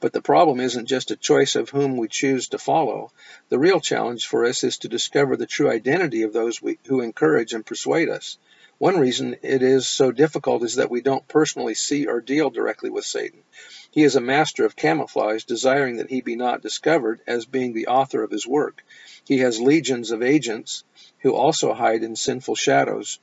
But 0.00 0.12
the 0.12 0.20
problem 0.20 0.60
isn't 0.60 0.86
just 0.86 1.10
a 1.10 1.16
choice 1.16 1.56
of 1.56 1.70
whom 1.70 1.96
we 1.96 2.08
choose 2.08 2.48
to 2.48 2.58
follow. 2.58 3.12
The 3.48 3.58
real 3.58 3.80
challenge 3.80 4.26
for 4.26 4.44
us 4.44 4.62
is 4.62 4.78
to 4.78 4.88
discover 4.88 5.36
the 5.36 5.46
true 5.46 5.70
identity 5.70 6.22
of 6.22 6.32
those 6.32 6.60
we, 6.60 6.78
who 6.86 7.00
encourage 7.00 7.52
and 7.52 7.64
persuade 7.64 8.08
us. 8.08 8.38
One 8.78 8.98
reason 8.98 9.36
it 9.40 9.62
is 9.62 9.88
so 9.88 10.12
difficult 10.12 10.62
is 10.62 10.74
that 10.74 10.90
we 10.90 11.00
don't 11.00 11.26
personally 11.28 11.74
see 11.74 12.06
or 12.06 12.20
deal 12.20 12.50
directly 12.50 12.90
with 12.90 13.06
Satan. 13.06 13.42
He 13.90 14.02
is 14.02 14.16
a 14.16 14.20
master 14.20 14.66
of 14.66 14.76
camouflage, 14.76 15.44
desiring 15.44 15.96
that 15.96 16.10
he 16.10 16.20
be 16.20 16.36
not 16.36 16.60
discovered 16.60 17.22
as 17.26 17.46
being 17.46 17.72
the 17.72 17.86
author 17.86 18.22
of 18.22 18.30
his 18.30 18.46
work. 18.46 18.84
He 19.24 19.38
has 19.38 19.58
legions 19.58 20.10
of 20.10 20.22
agents 20.22 20.84
who 21.20 21.34
also 21.34 21.72
hide 21.72 22.02
in 22.02 22.16
sinful 22.16 22.56
shadows, 22.56 23.18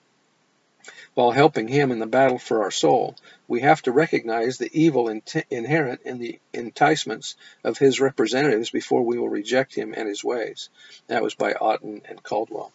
while 1.14 1.32
helping 1.32 1.68
him 1.68 1.92
in 1.92 2.00
the 2.00 2.06
battle 2.06 2.40
for 2.40 2.64
our 2.64 2.72
soul. 2.72 3.16
We 3.48 3.62
have 3.62 3.82
to 3.84 3.92
recognize 3.92 4.58
the 4.58 4.72
evil 4.74 5.10
inherent 5.50 6.02
in 6.04 6.18
the 6.18 6.40
enticements 6.54 7.36
of 7.64 7.78
his 7.78 8.00
representatives 8.00 8.70
before 8.70 9.04
we 9.04 9.20
will 9.20 9.30
reject 9.30 9.76
him 9.76 9.94
and 9.96 10.08
his 10.08 10.24
ways. 10.24 10.70
That 11.08 11.24
was 11.24 11.36
by 11.36 11.54
Otten 11.54 12.02
and 12.10 12.24
Caldwell. 12.24 12.72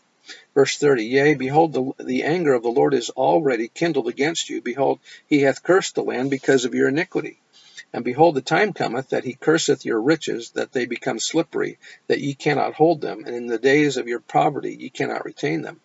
Verse 0.55 0.77
30, 0.77 1.05
Yea, 1.05 1.35
behold, 1.35 1.73
the, 1.73 2.05
the 2.05 2.25
anger 2.25 2.53
of 2.53 2.63
the 2.63 2.69
Lord 2.69 2.93
is 2.93 3.11
already 3.11 3.69
kindled 3.69 4.09
against 4.09 4.51
you. 4.51 4.61
Behold, 4.61 5.01
he 5.27 5.41
hath 5.41 5.63
cursed 5.63 5.95
the 5.95 6.03
land 6.03 6.31
because 6.31 6.65
of 6.65 6.75
your 6.75 6.89
iniquity. 6.89 7.39
And 7.93 8.05
behold, 8.05 8.35
the 8.35 8.43
time 8.43 8.75
cometh 8.75 9.11
that 9.11 9.25
he 9.25 9.33
curseth 9.33 9.85
your 9.85 10.01
riches, 10.01 10.51
that 10.51 10.73
they 10.73 10.85
become 10.85 11.19
slippery, 11.19 11.79
that 12.09 12.21
ye 12.21 12.35
cannot 12.35 12.75
hold 12.75 13.01
them, 13.01 13.25
and 13.25 13.35
in 13.35 13.47
the 13.47 13.59
days 13.59 13.97
of 13.97 14.09
your 14.09 14.21
poverty 14.21 14.77
ye 14.79 14.91
cannot 14.91 15.25
retain 15.25 15.63
them. 15.63 15.81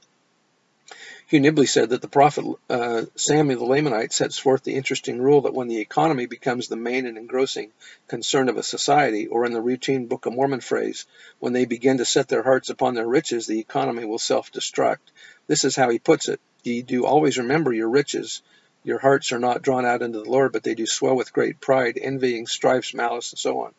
Hugh 1.34 1.42
Nibley 1.42 1.68
said 1.68 1.90
that 1.90 2.04
the 2.04 2.08
prophet 2.08 2.46
uh, 2.70 3.06
Samuel 3.16 3.62
the 3.62 3.66
Lamanite 3.66 4.14
sets 4.14 4.38
forth 4.38 4.62
the 4.62 4.76
interesting 4.76 5.20
rule 5.20 5.42
that 5.42 5.54
when 5.56 5.68
the 5.68 5.80
economy 5.80 6.28
becomes 6.28 6.68
the 6.68 6.76
main 6.76 7.08
and 7.08 7.18
engrossing 7.18 7.72
concern 8.08 8.50
of 8.50 8.58
a 8.58 8.62
society, 8.62 9.26
or 9.26 9.44
in 9.44 9.52
the 9.52 9.60
routine 9.60 10.06
Book 10.06 10.28
of 10.28 10.34
Mormon 10.34 10.62
phrase, 10.62 11.08
when 11.40 11.52
they 11.52 11.66
begin 11.66 11.98
to 11.98 12.06
set 12.06 12.28
their 12.28 12.44
hearts 12.44 12.70
upon 12.70 12.94
their 12.94 13.08
riches, 13.08 13.48
the 13.48 13.60
economy 13.60 14.06
will 14.06 14.20
self-destruct. 14.20 15.00
This 15.48 15.64
is 15.64 15.76
how 15.76 15.90
he 15.90 15.98
puts 15.98 16.30
it. 16.30 16.40
Ye 16.62 16.84
do 16.84 17.04
always 17.04 17.40
remember 17.40 17.74
your 17.74 17.90
riches. 17.90 18.44
Your 18.84 19.00
hearts 19.00 19.32
are 19.32 19.40
not 19.40 19.64
drawn 19.64 19.88
out 19.88 20.04
into 20.04 20.20
the 20.20 20.30
Lord, 20.30 20.52
but 20.52 20.62
they 20.62 20.76
do 20.76 20.86
swell 20.86 21.16
with 21.16 21.34
great 21.34 21.60
pride, 21.60 21.98
envying, 22.00 22.46
strifes, 22.46 22.94
malice, 22.94 23.32
and 23.32 23.40
so 23.40 23.62
on. 23.62 23.74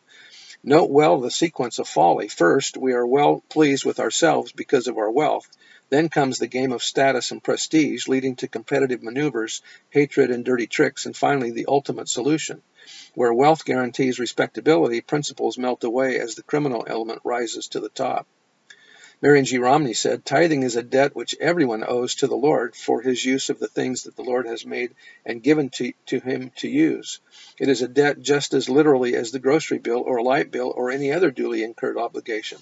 Note 0.61 0.89
well 0.89 1.21
the 1.21 1.31
sequence 1.31 1.79
of 1.79 1.87
folly. 1.87 2.27
First, 2.27 2.75
we 2.75 2.91
are 2.91 3.07
well 3.07 3.43
pleased 3.49 3.85
with 3.85 4.01
ourselves 4.01 4.51
because 4.51 4.87
of 4.87 4.97
our 4.97 5.09
wealth. 5.11 5.47
Then 5.89 6.09
comes 6.09 6.39
the 6.39 6.47
game 6.47 6.71
of 6.71 6.83
status 6.83 7.31
and 7.31 7.43
prestige, 7.43 8.07
leading 8.07 8.35
to 8.37 8.47
competitive 8.47 9.03
maneuvers, 9.03 9.61
hatred, 9.89 10.31
and 10.31 10.43
dirty 10.43 10.67
tricks, 10.67 11.05
and 11.05 11.15
finally 11.15 11.51
the 11.51 11.67
ultimate 11.67 12.09
solution. 12.09 12.61
Where 13.13 13.33
wealth 13.33 13.65
guarantees 13.65 14.19
respectability, 14.19 15.01
principles 15.01 15.57
melt 15.57 15.83
away 15.83 16.19
as 16.19 16.35
the 16.35 16.43
criminal 16.43 16.85
element 16.87 17.21
rises 17.23 17.67
to 17.69 17.79
the 17.79 17.89
top. 17.89 18.27
Marion 19.21 19.45
G. 19.45 19.57
Romney 19.57 19.93
said, 19.93 20.25
Tithing 20.25 20.63
is 20.63 20.75
a 20.75 20.83
debt 20.83 21.15
which 21.15 21.35
everyone 21.39 21.85
owes 21.87 22.15
to 22.15 22.27
the 22.27 22.35
Lord 22.35 22.75
for 22.75 23.01
his 23.01 23.23
use 23.23 23.49
of 23.49 23.59
the 23.59 23.67
things 23.67 24.03
that 24.03 24.15
the 24.15 24.23
Lord 24.23 24.45
has 24.45 24.65
made 24.65 24.93
and 25.25 25.41
given 25.41 25.69
to, 25.69 25.93
to 26.07 26.19
him 26.19 26.51
to 26.57 26.67
use. 26.67 27.21
It 27.57 27.69
is 27.69 27.81
a 27.81 27.87
debt 27.87 28.21
just 28.21 28.53
as 28.53 28.69
literally 28.69 29.15
as 29.15 29.31
the 29.31 29.39
grocery 29.39 29.79
bill 29.79 30.03
or 30.05 30.21
light 30.21 30.51
bill 30.51 30.73
or 30.75 30.91
any 30.91 31.13
other 31.13 31.31
duly 31.31 31.63
incurred 31.63 31.97
obligation. 31.97 32.59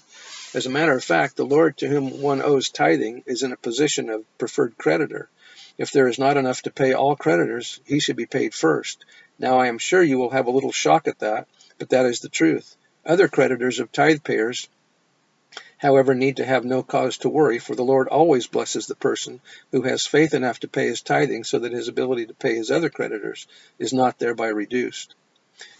As 0.54 0.66
a 0.66 0.70
matter 0.70 0.92
of 0.92 1.02
fact, 1.02 1.36
the 1.36 1.44
Lord 1.44 1.76
to 1.78 1.88
whom 1.88 2.22
one 2.22 2.40
owes 2.40 2.70
tithing 2.70 3.24
is 3.26 3.42
in 3.42 3.52
a 3.52 3.56
position 3.56 4.08
of 4.08 4.24
preferred 4.38 4.78
creditor. 4.78 5.28
If 5.76 5.90
there 5.90 6.06
is 6.06 6.18
not 6.18 6.36
enough 6.36 6.62
to 6.62 6.70
pay 6.70 6.92
all 6.92 7.16
creditors, 7.16 7.80
he 7.84 7.98
should 7.98 8.16
be 8.16 8.26
paid 8.26 8.54
first. 8.54 9.04
Now 9.38 9.58
I 9.58 9.66
am 9.66 9.78
sure 9.78 10.02
you 10.02 10.16
will 10.16 10.30
have 10.30 10.46
a 10.46 10.52
little 10.52 10.70
shock 10.70 11.08
at 11.08 11.18
that, 11.18 11.48
but 11.78 11.90
that 11.90 12.06
is 12.06 12.20
the 12.20 12.28
truth. 12.28 12.76
Other 13.04 13.26
creditors 13.26 13.80
of 13.80 13.90
tithe 13.90 14.22
payers 14.22 14.68
however, 15.78 16.14
need 16.14 16.36
to 16.36 16.44
have 16.46 16.64
no 16.64 16.82
cause 16.82 17.18
to 17.18 17.28
worry, 17.28 17.58
for 17.58 17.74
the 17.74 17.84
Lord 17.84 18.08
always 18.08 18.46
blesses 18.46 18.86
the 18.86 18.94
person 18.94 19.40
who 19.70 19.82
has 19.82 20.06
faith 20.06 20.32
enough 20.32 20.60
to 20.60 20.68
pay 20.68 20.86
his 20.86 21.02
tithing 21.02 21.44
so 21.44 21.58
that 21.58 21.72
his 21.72 21.88
ability 21.88 22.26
to 22.26 22.32
pay 22.34 22.54
his 22.54 22.70
other 22.70 22.88
creditors 22.88 23.46
is 23.78 23.92
not 23.92 24.18
thereby 24.18 24.48
reduced. 24.48 25.14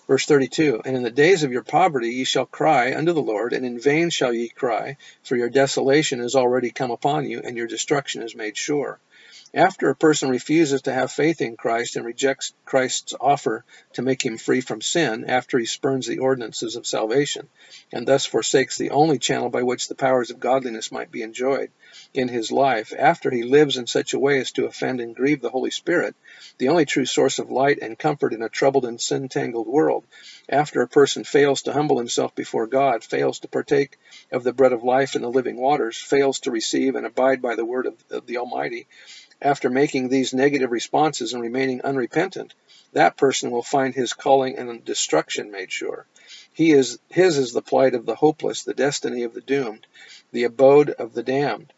Verse 0.06 0.26
32 0.26 0.82
And 0.84 0.96
in 0.96 1.02
the 1.02 1.10
days 1.10 1.42
of 1.44 1.52
your 1.52 1.62
poverty 1.62 2.10
ye 2.10 2.24
shall 2.24 2.44
cry 2.46 2.94
unto 2.94 3.12
the 3.12 3.22
Lord, 3.22 3.52
and 3.54 3.64
in 3.64 3.80
vain 3.80 4.10
shall 4.10 4.34
ye 4.34 4.48
cry, 4.48 4.98
for 5.22 5.36
your 5.36 5.48
desolation 5.48 6.20
is 6.20 6.34
already 6.34 6.70
come 6.70 6.90
upon 6.90 7.28
you, 7.28 7.40
and 7.42 7.56
your 7.56 7.66
destruction 7.66 8.22
is 8.22 8.36
made 8.36 8.56
sure. 8.56 8.98
After 9.56 9.88
a 9.88 9.94
person 9.94 10.30
refuses 10.30 10.82
to 10.82 10.92
have 10.92 11.12
faith 11.12 11.40
in 11.40 11.56
Christ 11.56 11.94
and 11.94 12.04
rejects 12.04 12.52
Christ's 12.64 13.14
offer 13.20 13.64
to 13.92 14.02
make 14.02 14.26
him 14.26 14.36
free 14.36 14.60
from 14.60 14.80
sin, 14.80 15.26
after 15.28 15.60
he 15.60 15.64
spurns 15.64 16.08
the 16.08 16.18
ordinances 16.18 16.74
of 16.74 16.88
salvation, 16.88 17.48
and 17.92 18.04
thus 18.04 18.26
forsakes 18.26 18.76
the 18.76 18.90
only 18.90 19.20
channel 19.20 19.50
by 19.50 19.62
which 19.62 19.86
the 19.86 19.94
powers 19.94 20.32
of 20.32 20.40
godliness 20.40 20.90
might 20.90 21.12
be 21.12 21.22
enjoyed 21.22 21.70
in 22.12 22.26
his 22.26 22.50
life, 22.50 22.92
after 22.98 23.30
he 23.30 23.44
lives 23.44 23.76
in 23.76 23.86
such 23.86 24.12
a 24.12 24.18
way 24.18 24.40
as 24.40 24.50
to 24.52 24.66
offend 24.66 25.00
and 25.00 25.14
grieve 25.14 25.40
the 25.40 25.50
Holy 25.50 25.70
Spirit, 25.70 26.16
the 26.58 26.68
only 26.68 26.84
true 26.84 27.06
source 27.06 27.38
of 27.38 27.52
light 27.52 27.78
and 27.80 27.96
comfort 27.96 28.34
in 28.34 28.42
a 28.42 28.48
troubled 28.48 28.84
and 28.84 29.00
sin 29.00 29.28
tangled 29.28 29.68
world, 29.68 30.04
after 30.48 30.82
a 30.82 30.88
person 30.88 31.22
fails 31.22 31.62
to 31.62 31.72
humble 31.72 31.98
himself 31.98 32.34
before 32.34 32.66
God, 32.66 33.04
fails 33.04 33.38
to 33.38 33.48
partake 33.48 33.98
of 34.32 34.42
the 34.42 34.52
bread 34.52 34.72
of 34.72 34.82
life 34.82 35.14
and 35.14 35.22
the 35.22 35.28
living 35.28 35.60
waters, 35.60 35.96
fails 35.96 36.40
to 36.40 36.50
receive 36.50 36.96
and 36.96 37.06
abide 37.06 37.40
by 37.40 37.54
the 37.54 37.64
word 37.64 37.86
of, 37.86 37.94
of 38.10 38.26
the 38.26 38.38
Almighty, 38.38 38.88
after 39.42 39.68
making 39.68 40.08
these 40.08 40.32
negative 40.32 40.70
responses 40.70 41.32
and 41.32 41.42
remaining 41.42 41.80
unrepentant, 41.82 42.54
that 42.92 43.16
person 43.16 43.50
will 43.50 43.62
find 43.62 43.94
his 43.94 44.12
calling 44.12 44.56
and 44.56 44.84
destruction 44.84 45.50
made 45.50 45.72
sure. 45.72 46.06
He 46.52 46.70
is, 46.70 46.98
his 47.08 47.36
is 47.36 47.52
the 47.52 47.62
plight 47.62 47.94
of 47.94 48.06
the 48.06 48.14
hopeless, 48.14 48.62
the 48.62 48.74
destiny 48.74 49.24
of 49.24 49.34
the 49.34 49.40
doomed, 49.40 49.86
the 50.32 50.44
abode 50.44 50.90
of 50.90 51.14
the 51.14 51.22
damned. 51.22 51.72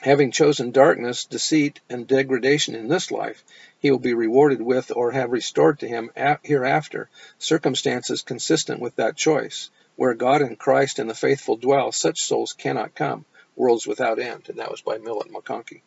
Having 0.00 0.32
chosen 0.32 0.72
darkness, 0.72 1.26
deceit, 1.26 1.80
and 1.88 2.08
degradation 2.08 2.74
in 2.74 2.88
this 2.88 3.12
life, 3.12 3.44
he 3.78 3.90
will 3.90 4.00
be 4.00 4.14
rewarded 4.14 4.60
with 4.60 4.90
or 4.96 5.12
have 5.12 5.30
restored 5.30 5.78
to 5.78 5.86
him 5.86 6.10
hereafter 6.42 7.08
circumstances 7.38 8.22
consistent 8.22 8.80
with 8.80 8.96
that 8.96 9.16
choice. 9.16 9.70
Where 9.94 10.14
God 10.14 10.42
and 10.42 10.58
Christ 10.58 10.98
and 10.98 11.08
the 11.08 11.14
faithful 11.14 11.56
dwell, 11.56 11.92
such 11.92 12.24
souls 12.24 12.52
cannot 12.52 12.94
come, 12.94 13.26
worlds 13.54 13.86
without 13.86 14.18
end. 14.18 14.48
And 14.48 14.58
that 14.58 14.70
was 14.70 14.80
by 14.80 14.98
Millet 14.98 15.30
McConkie. 15.30 15.82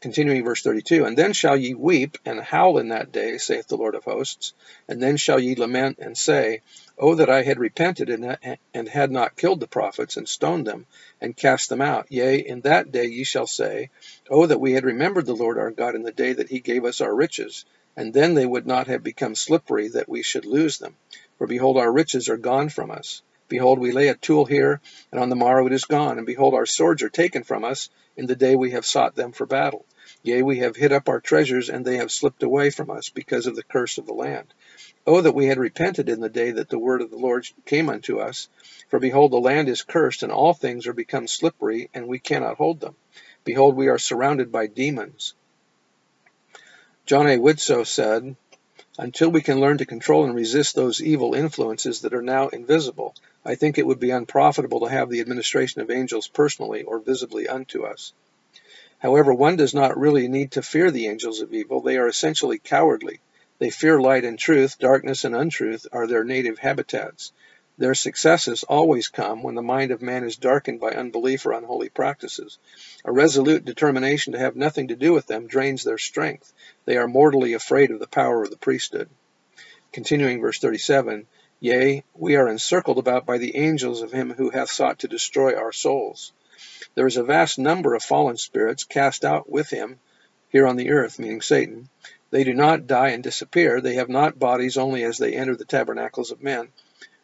Continuing 0.00 0.44
verse 0.44 0.62
32, 0.62 1.04
And 1.04 1.16
then 1.16 1.32
shall 1.32 1.56
ye 1.56 1.74
weep 1.74 2.18
and 2.24 2.40
howl 2.40 2.78
in 2.78 2.88
that 2.88 3.12
day, 3.12 3.38
saith 3.38 3.68
the 3.68 3.76
Lord 3.76 3.94
of 3.94 4.04
hosts, 4.04 4.54
and 4.88 5.02
then 5.02 5.16
shall 5.16 5.38
ye 5.38 5.54
lament 5.54 5.98
and 6.00 6.16
say, 6.16 6.62
Oh, 6.98 7.14
that 7.14 7.30
I 7.30 7.42
had 7.42 7.58
repented 7.58 8.08
and, 8.08 8.58
and 8.74 8.88
had 8.88 9.10
not 9.10 9.36
killed 9.36 9.60
the 9.60 9.66
prophets, 9.66 10.16
and 10.16 10.28
stoned 10.28 10.66
them, 10.66 10.86
and 11.20 11.36
cast 11.36 11.68
them 11.68 11.80
out. 11.80 12.06
Yea, 12.08 12.38
in 12.38 12.62
that 12.62 12.92
day 12.92 13.06
ye 13.06 13.24
shall 13.24 13.46
say, 13.46 13.90
Oh, 14.30 14.46
that 14.46 14.60
we 14.60 14.72
had 14.72 14.84
remembered 14.84 15.26
the 15.26 15.34
Lord 15.34 15.58
our 15.58 15.70
God 15.70 15.94
in 15.94 16.02
the 16.02 16.12
day 16.12 16.32
that 16.32 16.48
he 16.48 16.60
gave 16.60 16.84
us 16.84 17.00
our 17.00 17.14
riches, 17.14 17.64
and 17.96 18.12
then 18.14 18.34
they 18.34 18.46
would 18.46 18.66
not 18.66 18.86
have 18.86 19.02
become 19.02 19.34
slippery 19.34 19.88
that 19.88 20.08
we 20.08 20.22
should 20.22 20.46
lose 20.46 20.78
them. 20.78 20.96
For 21.38 21.46
behold, 21.46 21.76
our 21.76 21.92
riches 21.92 22.28
are 22.28 22.36
gone 22.36 22.68
from 22.70 22.90
us. 22.90 23.22
Behold, 23.50 23.80
we 23.80 23.90
lay 23.90 24.08
a 24.08 24.14
tool 24.14 24.44
here, 24.46 24.80
and 25.10 25.20
on 25.20 25.28
the 25.28 25.36
morrow 25.36 25.66
it 25.66 25.72
is 25.72 25.84
gone. 25.84 26.18
And 26.18 26.26
behold, 26.26 26.54
our 26.54 26.66
swords 26.66 27.02
are 27.02 27.10
taken 27.10 27.42
from 27.42 27.64
us 27.64 27.90
in 28.16 28.26
the 28.26 28.36
day 28.36 28.54
we 28.54 28.70
have 28.70 28.86
sought 28.86 29.16
them 29.16 29.32
for 29.32 29.44
battle. 29.44 29.84
Yea, 30.22 30.42
we 30.42 30.60
have 30.60 30.76
hid 30.76 30.92
up 30.92 31.08
our 31.08 31.20
treasures, 31.20 31.68
and 31.68 31.84
they 31.84 31.96
have 31.96 32.12
slipped 32.12 32.44
away 32.44 32.70
from 32.70 32.90
us 32.90 33.08
because 33.10 33.46
of 33.46 33.56
the 33.56 33.64
curse 33.64 33.98
of 33.98 34.06
the 34.06 34.14
land. 34.14 34.54
Oh, 35.04 35.20
that 35.20 35.34
we 35.34 35.46
had 35.46 35.58
repented 35.58 36.08
in 36.08 36.20
the 36.20 36.28
day 36.28 36.52
that 36.52 36.68
the 36.68 36.78
word 36.78 37.02
of 37.02 37.10
the 37.10 37.16
Lord 37.16 37.44
came 37.66 37.88
unto 37.88 38.20
us. 38.20 38.48
For 38.88 39.00
behold, 39.00 39.32
the 39.32 39.40
land 39.40 39.68
is 39.68 39.82
cursed, 39.82 40.22
and 40.22 40.30
all 40.30 40.54
things 40.54 40.86
are 40.86 40.92
become 40.92 41.26
slippery, 41.26 41.90
and 41.92 42.06
we 42.06 42.20
cannot 42.20 42.56
hold 42.56 42.78
them. 42.78 42.94
Behold, 43.42 43.74
we 43.74 43.88
are 43.88 43.98
surrounded 43.98 44.52
by 44.52 44.68
demons. 44.68 45.34
John 47.04 47.26
A. 47.26 47.38
Widtsoe 47.38 47.84
said, 47.84 48.36
Until 48.98 49.30
we 49.30 49.40
can 49.40 49.60
learn 49.60 49.78
to 49.78 49.86
control 49.86 50.24
and 50.24 50.34
resist 50.34 50.74
those 50.74 51.00
evil 51.00 51.34
influences 51.34 52.00
that 52.00 52.12
are 52.12 52.22
now 52.22 52.48
invisible, 52.48 53.14
I 53.44 53.54
think 53.54 53.78
it 53.78 53.86
would 53.86 54.00
be 54.00 54.10
unprofitable 54.10 54.80
to 54.80 54.90
have 54.90 55.08
the 55.08 55.20
administration 55.20 55.80
of 55.80 55.90
angels 55.90 56.26
personally 56.26 56.82
or 56.82 56.98
visibly 56.98 57.48
unto 57.48 57.84
us. 57.84 58.12
However, 58.98 59.32
one 59.32 59.56
does 59.56 59.72
not 59.72 59.96
really 59.96 60.28
need 60.28 60.52
to 60.52 60.62
fear 60.62 60.90
the 60.90 61.06
angels 61.06 61.40
of 61.40 61.54
evil. 61.54 61.80
They 61.80 61.96
are 61.96 62.08
essentially 62.08 62.58
cowardly. 62.58 63.20
They 63.58 63.70
fear 63.70 64.00
light 64.00 64.24
and 64.24 64.38
truth, 64.38 64.78
darkness 64.78 65.24
and 65.24 65.34
untruth 65.34 65.86
are 65.92 66.06
their 66.06 66.24
native 66.24 66.58
habitats. 66.58 67.32
Their 67.80 67.94
successes 67.94 68.62
always 68.62 69.08
come 69.08 69.42
when 69.42 69.54
the 69.54 69.62
mind 69.62 69.90
of 69.90 70.02
man 70.02 70.22
is 70.22 70.36
darkened 70.36 70.80
by 70.80 70.90
unbelief 70.90 71.46
or 71.46 71.52
unholy 71.52 71.88
practices. 71.88 72.58
A 73.06 73.10
resolute 73.10 73.64
determination 73.64 74.34
to 74.34 74.38
have 74.38 74.54
nothing 74.54 74.88
to 74.88 74.96
do 74.96 75.14
with 75.14 75.26
them 75.26 75.46
drains 75.46 75.82
their 75.82 75.96
strength. 75.96 76.52
They 76.84 76.98
are 76.98 77.08
mortally 77.08 77.54
afraid 77.54 77.90
of 77.90 77.98
the 77.98 78.06
power 78.06 78.42
of 78.42 78.50
the 78.50 78.58
priesthood. 78.58 79.08
Continuing 79.92 80.42
verse 80.42 80.58
37 80.58 81.26
Yea, 81.58 82.04
we 82.12 82.36
are 82.36 82.50
encircled 82.50 82.98
about 82.98 83.24
by 83.24 83.38
the 83.38 83.56
angels 83.56 84.02
of 84.02 84.12
him 84.12 84.34
who 84.34 84.50
hath 84.50 84.70
sought 84.70 84.98
to 84.98 85.08
destroy 85.08 85.56
our 85.56 85.72
souls. 85.72 86.32
There 86.96 87.06
is 87.06 87.16
a 87.16 87.24
vast 87.24 87.58
number 87.58 87.94
of 87.94 88.02
fallen 88.02 88.36
spirits 88.36 88.84
cast 88.84 89.24
out 89.24 89.48
with 89.48 89.70
him 89.70 90.00
here 90.50 90.66
on 90.66 90.76
the 90.76 90.90
earth, 90.90 91.18
meaning 91.18 91.40
Satan. 91.40 91.88
They 92.30 92.44
do 92.44 92.52
not 92.52 92.86
die 92.86 93.08
and 93.08 93.22
disappear. 93.22 93.80
They 93.80 93.94
have 93.94 94.10
not 94.10 94.38
bodies 94.38 94.76
only 94.76 95.02
as 95.02 95.16
they 95.16 95.32
enter 95.32 95.56
the 95.56 95.64
tabernacles 95.64 96.30
of 96.30 96.42
men. 96.42 96.68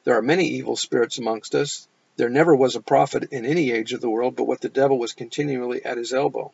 There 0.06 0.16
are 0.16 0.22
many 0.22 0.44
evil 0.50 0.76
spirits 0.76 1.18
amongst 1.18 1.56
us. 1.56 1.88
There 2.16 2.28
never 2.28 2.54
was 2.54 2.76
a 2.76 2.80
prophet 2.80 3.32
in 3.32 3.44
any 3.44 3.72
age 3.72 3.92
of 3.92 4.00
the 4.00 4.08
world 4.08 4.36
but 4.36 4.46
what 4.46 4.60
the 4.60 4.68
devil 4.68 5.00
was 5.00 5.12
continually 5.12 5.84
at 5.84 5.98
his 5.98 6.14
elbow. 6.14 6.52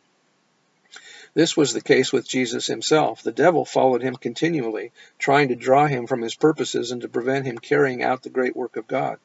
This 1.35 1.55
was 1.55 1.71
the 1.71 1.81
case 1.81 2.11
with 2.11 2.27
Jesus 2.27 2.65
himself. 2.65 3.21
The 3.21 3.31
devil 3.31 3.63
followed 3.63 4.01
him 4.01 4.15
continually, 4.15 4.91
trying 5.19 5.49
to 5.49 5.55
draw 5.55 5.85
him 5.85 6.07
from 6.07 6.23
his 6.23 6.33
purposes 6.33 6.89
and 6.89 7.03
to 7.03 7.07
prevent 7.07 7.45
him 7.45 7.59
carrying 7.59 8.01
out 8.01 8.23
the 8.23 8.31
great 8.31 8.55
work 8.55 8.75
of 8.75 8.87
God. 8.87 9.19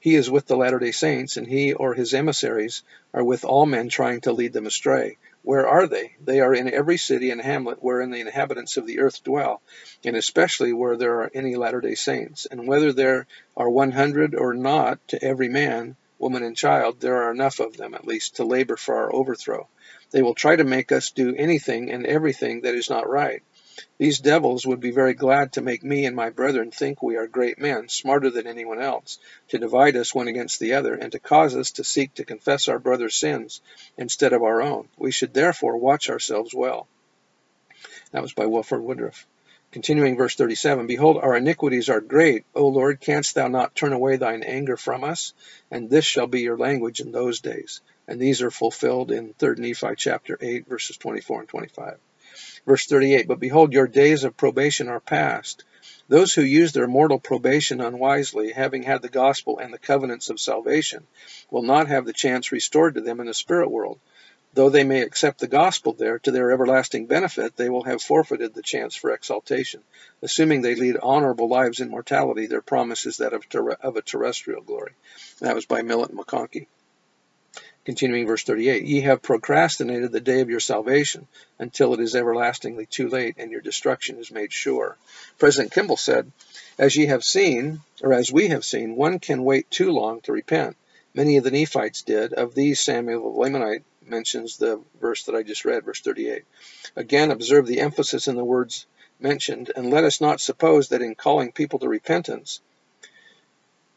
He 0.00 0.14
is 0.14 0.30
with 0.30 0.46
the 0.46 0.56
Latter 0.56 0.78
day 0.78 0.92
Saints, 0.92 1.36
and 1.36 1.46
he 1.46 1.74
or 1.74 1.92
his 1.92 2.14
emissaries 2.14 2.82
are 3.12 3.22
with 3.22 3.44
all 3.44 3.66
men 3.66 3.90
trying 3.90 4.22
to 4.22 4.32
lead 4.32 4.54
them 4.54 4.66
astray. 4.66 5.18
Where 5.44 5.68
are 5.68 5.86
they? 5.86 6.16
They 6.24 6.40
are 6.40 6.54
in 6.54 6.72
every 6.72 6.96
city 6.96 7.30
and 7.30 7.38
hamlet 7.38 7.82
wherein 7.82 8.10
the 8.10 8.22
inhabitants 8.22 8.78
of 8.78 8.86
the 8.86 9.00
earth 9.00 9.22
dwell, 9.22 9.60
and 10.02 10.16
especially 10.16 10.72
where 10.72 10.96
there 10.96 11.20
are 11.20 11.30
any 11.34 11.54
Latter 11.54 11.82
day 11.82 11.96
Saints. 11.96 12.46
And 12.46 12.66
whether 12.66 12.94
there 12.94 13.26
are 13.54 13.68
100 13.68 14.34
or 14.34 14.54
not 14.54 15.06
to 15.08 15.22
every 15.22 15.50
man, 15.50 15.96
woman, 16.18 16.42
and 16.44 16.56
child, 16.56 16.98
there 17.00 17.24
are 17.24 17.30
enough 17.30 17.60
of 17.60 17.76
them, 17.76 17.92
at 17.92 18.06
least, 18.06 18.36
to 18.36 18.44
labor 18.44 18.78
for 18.78 18.96
our 18.96 19.14
overthrow. 19.14 19.68
They 20.12 20.22
will 20.22 20.34
try 20.34 20.56
to 20.56 20.64
make 20.64 20.90
us 20.92 21.10
do 21.10 21.34
anything 21.36 21.90
and 21.90 22.06
everything 22.06 22.62
that 22.62 22.74
is 22.74 22.88
not 22.88 23.06
right. 23.06 23.42
These 23.98 24.20
devils 24.20 24.66
would 24.66 24.80
be 24.80 24.92
very 24.92 25.14
glad 25.14 25.54
to 25.54 25.60
make 25.60 25.82
me 25.82 26.06
and 26.06 26.14
my 26.14 26.30
brethren 26.30 26.70
think 26.70 27.02
we 27.02 27.16
are 27.16 27.26
great 27.26 27.58
men, 27.58 27.88
smarter 27.88 28.30
than 28.30 28.46
anyone 28.46 28.80
else, 28.80 29.18
to 29.48 29.58
divide 29.58 29.96
us 29.96 30.14
one 30.14 30.28
against 30.28 30.60
the 30.60 30.74
other, 30.74 30.94
and 30.94 31.10
to 31.12 31.18
cause 31.18 31.56
us 31.56 31.72
to 31.72 31.84
seek 31.84 32.14
to 32.14 32.24
confess 32.24 32.68
our 32.68 32.78
brother's 32.78 33.16
sins 33.16 33.60
instead 33.96 34.32
of 34.32 34.42
our 34.42 34.62
own. 34.62 34.88
We 34.96 35.10
should 35.10 35.34
therefore 35.34 35.76
watch 35.76 36.08
ourselves 36.08 36.54
well. 36.54 36.86
That 38.12 38.22
was 38.22 38.32
by 38.32 38.46
Wilford 38.46 38.82
Woodruff. 38.82 39.26
Continuing 39.72 40.16
verse 40.16 40.36
37, 40.36 40.86
Behold, 40.86 41.16
our 41.16 41.36
iniquities 41.36 41.88
are 41.88 42.00
great. 42.00 42.44
O 42.54 42.68
Lord, 42.68 43.00
canst 43.00 43.34
thou 43.34 43.48
not 43.48 43.74
turn 43.74 43.92
away 43.92 44.14
thine 44.14 44.44
anger 44.44 44.76
from 44.76 45.02
us? 45.02 45.34
And 45.68 45.90
this 45.90 46.04
shall 46.04 46.28
be 46.28 46.42
your 46.42 46.56
language 46.56 47.00
in 47.00 47.10
those 47.10 47.40
days. 47.40 47.80
And 48.06 48.20
these 48.20 48.40
are 48.40 48.52
fulfilled 48.52 49.10
in 49.10 49.34
3 49.34 49.56
Nephi 49.56 49.96
chapter 49.96 50.38
8, 50.40 50.68
verses 50.68 50.96
24 50.96 51.40
and 51.40 51.48
25. 51.48 51.98
Verse 52.66 52.86
38, 52.86 53.28
But 53.28 53.40
behold, 53.40 53.72
your 53.72 53.86
days 53.86 54.24
of 54.24 54.36
probation 54.36 54.88
are 54.88 55.00
past. 55.00 55.64
Those 56.08 56.34
who 56.34 56.42
use 56.42 56.72
their 56.72 56.86
mortal 56.86 57.18
probation 57.18 57.80
unwisely, 57.80 58.52
having 58.52 58.82
had 58.82 59.02
the 59.02 59.08
gospel 59.08 59.58
and 59.58 59.72
the 59.72 59.78
covenants 59.78 60.30
of 60.30 60.40
salvation, 60.40 61.06
will 61.50 61.62
not 61.62 61.88
have 61.88 62.04
the 62.04 62.12
chance 62.12 62.52
restored 62.52 62.94
to 62.94 63.00
them 63.00 63.20
in 63.20 63.26
the 63.26 63.34
spirit 63.34 63.70
world. 63.70 63.98
Though 64.54 64.70
they 64.70 64.84
may 64.84 65.02
accept 65.02 65.40
the 65.40 65.48
gospel 65.48 65.94
there 65.94 66.20
to 66.20 66.30
their 66.30 66.52
everlasting 66.52 67.06
benefit, 67.06 67.56
they 67.56 67.68
will 67.68 67.82
have 67.84 68.00
forfeited 68.00 68.54
the 68.54 68.62
chance 68.62 68.94
for 68.94 69.10
exaltation. 69.10 69.82
Assuming 70.22 70.62
they 70.62 70.76
lead 70.76 70.96
honorable 71.02 71.48
lives 71.48 71.80
in 71.80 71.90
mortality, 71.90 72.46
their 72.46 72.62
promise 72.62 73.04
is 73.04 73.16
that 73.16 73.32
of, 73.32 73.48
ter- 73.48 73.70
of 73.72 73.96
a 73.96 74.02
terrestrial 74.02 74.62
glory. 74.62 74.92
That 75.40 75.56
was 75.56 75.66
by 75.66 75.82
Millet 75.82 76.12
McConkie. 76.14 76.66
Continuing 77.84 78.26
verse 78.26 78.44
38, 78.44 78.84
Ye 78.84 79.02
have 79.02 79.20
procrastinated 79.20 80.10
the 80.10 80.20
day 80.20 80.40
of 80.40 80.48
your 80.48 80.60
salvation 80.60 81.26
until 81.58 81.92
it 81.92 82.00
is 82.00 82.16
everlastingly 82.16 82.86
too 82.86 83.08
late 83.08 83.34
and 83.36 83.50
your 83.50 83.60
destruction 83.60 84.18
is 84.18 84.30
made 84.30 84.52
sure. 84.52 84.96
President 85.38 85.72
Kimball 85.72 85.98
said, 85.98 86.32
As 86.78 86.96
ye 86.96 87.06
have 87.06 87.22
seen, 87.22 87.80
or 88.02 88.14
as 88.14 88.32
we 88.32 88.48
have 88.48 88.64
seen, 88.64 88.96
one 88.96 89.18
can 89.18 89.44
wait 89.44 89.70
too 89.70 89.90
long 89.90 90.22
to 90.22 90.32
repent. 90.32 90.76
Many 91.12 91.36
of 91.36 91.44
the 91.44 91.50
Nephites 91.50 92.02
did. 92.02 92.32
Of 92.32 92.54
these, 92.54 92.80
Samuel 92.80 93.28
of 93.28 93.34
Lamanite 93.36 93.84
mentions 94.06 94.56
the 94.56 94.80
verse 94.98 95.24
that 95.24 95.34
I 95.34 95.42
just 95.42 95.66
read, 95.66 95.84
verse 95.84 96.00
38. 96.00 96.42
Again, 96.96 97.30
observe 97.30 97.66
the 97.66 97.80
emphasis 97.80 98.28
in 98.28 98.36
the 98.36 98.44
words 98.44 98.86
mentioned, 99.20 99.70
and 99.76 99.90
let 99.90 100.04
us 100.04 100.20
not 100.20 100.40
suppose 100.40 100.88
that 100.88 101.02
in 101.02 101.14
calling 101.14 101.52
people 101.52 101.78
to 101.80 101.88
repentance, 101.88 102.60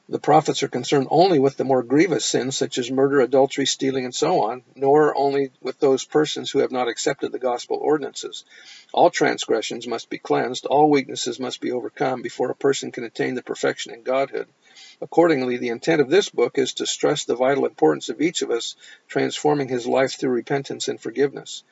the 0.09 0.19
prophets 0.19 0.63
are 0.63 0.69
concerned 0.69 1.05
only 1.09 1.37
with 1.37 1.57
the 1.57 1.65
more 1.65 1.83
grievous 1.83 2.23
sins 2.23 2.55
such 2.57 2.77
as 2.77 2.89
murder, 2.89 3.19
adultery, 3.19 3.65
stealing, 3.65 4.05
and 4.05 4.15
so 4.15 4.41
on, 4.43 4.63
nor 4.73 5.13
only 5.17 5.51
with 5.59 5.77
those 5.79 6.05
persons 6.05 6.49
who 6.49 6.59
have 6.59 6.71
not 6.71 6.87
accepted 6.87 7.33
the 7.33 7.39
gospel 7.39 7.75
ordinances. 7.75 8.45
All 8.93 9.09
transgressions 9.09 9.85
must 9.85 10.09
be 10.09 10.17
cleansed, 10.17 10.65
all 10.65 10.89
weaknesses 10.89 11.41
must 11.41 11.59
be 11.59 11.73
overcome 11.73 12.21
before 12.21 12.49
a 12.49 12.55
person 12.55 12.93
can 12.93 13.03
attain 13.03 13.35
the 13.35 13.43
perfection 13.43 13.93
in 13.93 14.03
godhood. 14.03 14.47
Accordingly, 15.01 15.57
the 15.57 15.69
intent 15.69 15.99
of 15.99 16.09
this 16.09 16.29
book 16.29 16.57
is 16.57 16.75
to 16.75 16.85
stress 16.85 17.25
the 17.25 17.35
vital 17.35 17.65
importance 17.65 18.07
of 18.07 18.21
each 18.21 18.41
of 18.41 18.49
us 18.49 18.77
transforming 19.09 19.67
his 19.67 19.85
life 19.85 20.17
through 20.17 20.29
repentance 20.29 20.87
and 20.87 21.01
forgiveness. 21.01 21.63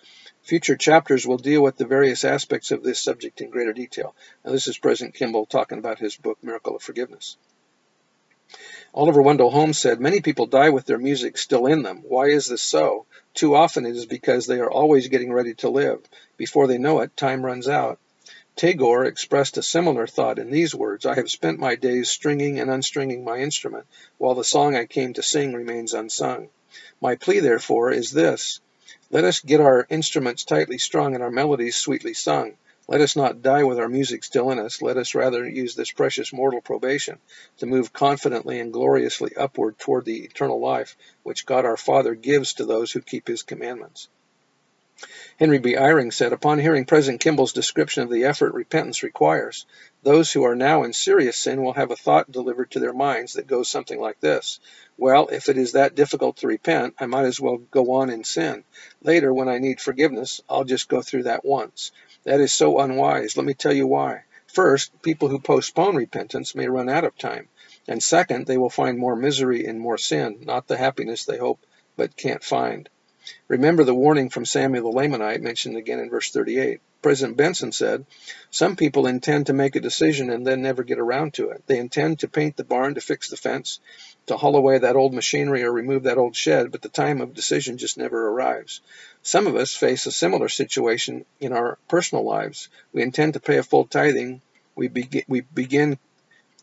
Future 0.41 0.75
chapters 0.75 1.25
will 1.25 1.37
deal 1.37 1.63
with 1.63 1.77
the 1.77 1.85
various 1.85 2.25
aspects 2.25 2.71
of 2.71 2.83
this 2.83 2.99
subject 2.99 3.39
in 3.39 3.49
greater 3.49 3.71
detail. 3.71 4.13
Now, 4.43 4.51
this 4.51 4.67
is 4.67 4.77
President 4.77 5.15
Kimball 5.15 5.45
talking 5.45 5.77
about 5.77 5.99
his 5.99 6.17
book, 6.17 6.37
Miracle 6.43 6.75
of 6.75 6.83
Forgiveness. 6.83 7.37
Oliver 8.97 9.21
Wendell 9.21 9.49
Holmes 9.49 9.77
said, 9.77 9.99
Many 9.99 10.21
people 10.21 10.45
die 10.45 10.69
with 10.69 10.85
their 10.85 10.97
music 10.97 11.37
still 11.37 11.65
in 11.65 11.83
them. 11.83 12.01
Why 12.07 12.27
is 12.27 12.47
this 12.47 12.61
so? 12.61 13.05
Too 13.33 13.53
often 13.53 13.85
it 13.85 13.93
is 13.93 14.05
because 14.05 14.47
they 14.47 14.61
are 14.61 14.71
always 14.71 15.09
getting 15.09 15.33
ready 15.33 15.53
to 15.55 15.69
live. 15.69 15.99
Before 16.37 16.65
they 16.65 16.77
know 16.77 17.01
it, 17.01 17.17
time 17.17 17.45
runs 17.45 17.67
out. 17.67 17.99
Tagore 18.55 19.03
expressed 19.03 19.57
a 19.57 19.63
similar 19.63 20.07
thought 20.07 20.39
in 20.39 20.49
these 20.49 20.73
words 20.73 21.05
I 21.05 21.15
have 21.15 21.29
spent 21.29 21.59
my 21.59 21.75
days 21.75 22.09
stringing 22.09 22.57
and 22.57 22.69
unstringing 22.69 23.25
my 23.25 23.39
instrument, 23.39 23.85
while 24.17 24.33
the 24.33 24.45
song 24.45 24.77
I 24.77 24.85
came 24.85 25.11
to 25.15 25.21
sing 25.21 25.51
remains 25.51 25.93
unsung. 25.93 26.47
My 27.01 27.15
plea, 27.15 27.41
therefore, 27.41 27.91
is 27.91 28.11
this 28.11 28.61
Let 29.11 29.25
us 29.25 29.41
get 29.41 29.59
our 29.59 29.85
instruments 29.89 30.45
tightly 30.45 30.77
strung 30.77 31.15
and 31.15 31.21
our 31.21 31.31
melodies 31.31 31.75
sweetly 31.75 32.13
sung. 32.13 32.53
Let 32.87 33.01
us 33.01 33.15
not 33.15 33.41
die 33.41 33.63
with 33.63 33.79
our 33.79 33.89
music 33.89 34.23
still 34.23 34.51
in 34.51 34.59
us. 34.59 34.81
Let 34.81 34.97
us 34.97 35.15
rather 35.15 35.47
use 35.47 35.73
this 35.75 35.91
precious 35.91 36.31
mortal 36.31 36.61
probation 36.61 37.17
to 37.57 37.65
move 37.65 37.91
confidently 37.91 38.59
and 38.59 38.71
gloriously 38.71 39.35
upward 39.35 39.79
toward 39.79 40.05
the 40.05 40.23
eternal 40.23 40.59
life 40.59 40.95
which 41.23 41.47
God 41.47 41.65
our 41.65 41.77
Father 41.77 42.13
gives 42.13 42.53
to 42.53 42.65
those 42.65 42.91
who 42.91 43.01
keep 43.01 43.27
his 43.27 43.41
commandments. 43.41 44.07
Henry 45.37 45.59
B. 45.59 45.75
Eyring 45.75 46.13
said, 46.13 46.31
upon 46.31 46.59
hearing 46.59 46.85
President 46.85 47.19
Kimball's 47.19 47.51
description 47.51 48.03
of 48.03 48.09
the 48.09 48.23
effort 48.23 48.53
repentance 48.53 49.03
requires, 49.03 49.65
those 50.03 50.31
who 50.31 50.43
are 50.43 50.55
now 50.55 50.83
in 50.83 50.93
serious 50.93 51.35
sin 51.35 51.61
will 51.61 51.73
have 51.73 51.91
a 51.91 51.97
thought 51.97 52.31
delivered 52.31 52.71
to 52.71 52.79
their 52.79 52.93
minds 52.93 53.33
that 53.33 53.45
goes 53.45 53.67
something 53.67 53.99
like 53.99 54.19
this. 54.21 54.61
Well, 54.97 55.27
if 55.27 55.49
it 55.49 55.57
is 55.57 55.73
that 55.73 55.95
difficult 55.95 56.37
to 56.37 56.47
repent, 56.47 56.95
I 56.97 57.07
might 57.07 57.25
as 57.25 57.41
well 57.41 57.57
go 57.57 57.95
on 57.95 58.09
in 58.09 58.23
sin. 58.23 58.63
Later, 59.01 59.33
when 59.33 59.49
I 59.49 59.57
need 59.57 59.81
forgiveness, 59.81 60.39
I'll 60.49 60.63
just 60.63 60.87
go 60.87 61.01
through 61.01 61.23
that 61.23 61.43
once. 61.43 61.91
That 62.25 62.41
is 62.41 62.53
so 62.53 62.79
unwise. 62.79 63.37
Let 63.37 63.45
me 63.45 63.53
tell 63.53 63.73
you 63.73 63.87
why. 63.87 64.23
First, 64.47 65.01
people 65.01 65.29
who 65.29 65.39
postpone 65.39 65.95
repentance 65.95 66.55
may 66.55 66.67
run 66.67 66.89
out 66.89 67.03
of 67.05 67.17
time. 67.17 67.49
And 67.87 68.01
second, 68.03 68.47
they 68.47 68.57
will 68.57 68.69
find 68.69 68.97
more 68.97 69.15
misery 69.15 69.65
and 69.65 69.79
more 69.79 69.97
sin, 69.97 70.39
not 70.43 70.67
the 70.67 70.77
happiness 70.77 71.25
they 71.25 71.37
hope 71.37 71.59
but 71.97 72.17
can't 72.17 72.43
find. 72.43 72.89
Remember 73.47 73.83
the 73.83 73.93
warning 73.93 74.29
from 74.29 74.45
Samuel 74.45 74.91
the 74.91 74.97
Lamanite 74.97 75.41
mentioned 75.41 75.77
again 75.77 75.99
in 75.99 76.09
verse 76.09 76.31
38. 76.31 76.79
President 77.01 77.37
Benson 77.37 77.71
said, 77.71 78.05
Some 78.49 78.75
people 78.75 79.05
intend 79.05 79.47
to 79.47 79.53
make 79.53 79.75
a 79.75 79.79
decision 79.79 80.31
and 80.31 80.45
then 80.45 80.61
never 80.61 80.83
get 80.83 80.97
around 80.97 81.35
to 81.35 81.49
it. 81.51 81.63
They 81.67 81.77
intend 81.77 82.19
to 82.19 82.27
paint 82.27 82.57
the 82.57 82.63
barn, 82.63 82.95
to 82.95 83.01
fix 83.01 83.29
the 83.29 83.37
fence, 83.37 83.79
to 84.25 84.37
haul 84.37 84.55
away 84.55 84.79
that 84.79 84.95
old 84.95 85.13
machinery 85.13 85.63
or 85.63 85.71
remove 85.71 86.03
that 86.03 86.17
old 86.17 86.35
shed, 86.35 86.71
but 86.71 86.81
the 86.81 86.89
time 86.89 87.21
of 87.21 87.35
decision 87.35 87.77
just 87.77 87.97
never 87.97 88.29
arrives. 88.29 88.81
Some 89.21 89.45
of 89.45 89.55
us 89.55 89.75
face 89.75 90.05
a 90.07 90.11
similar 90.11 90.49
situation 90.49 91.25
in 91.39 91.53
our 91.53 91.77
personal 91.87 92.23
lives. 92.23 92.69
We 92.91 93.03
intend 93.03 93.33
to 93.33 93.39
pay 93.39 93.57
a 93.57 93.63
full 93.63 93.85
tithing. 93.85 94.41
We, 94.75 94.87
begin, 94.87 95.23
we 95.27 95.41
begin 95.41 95.99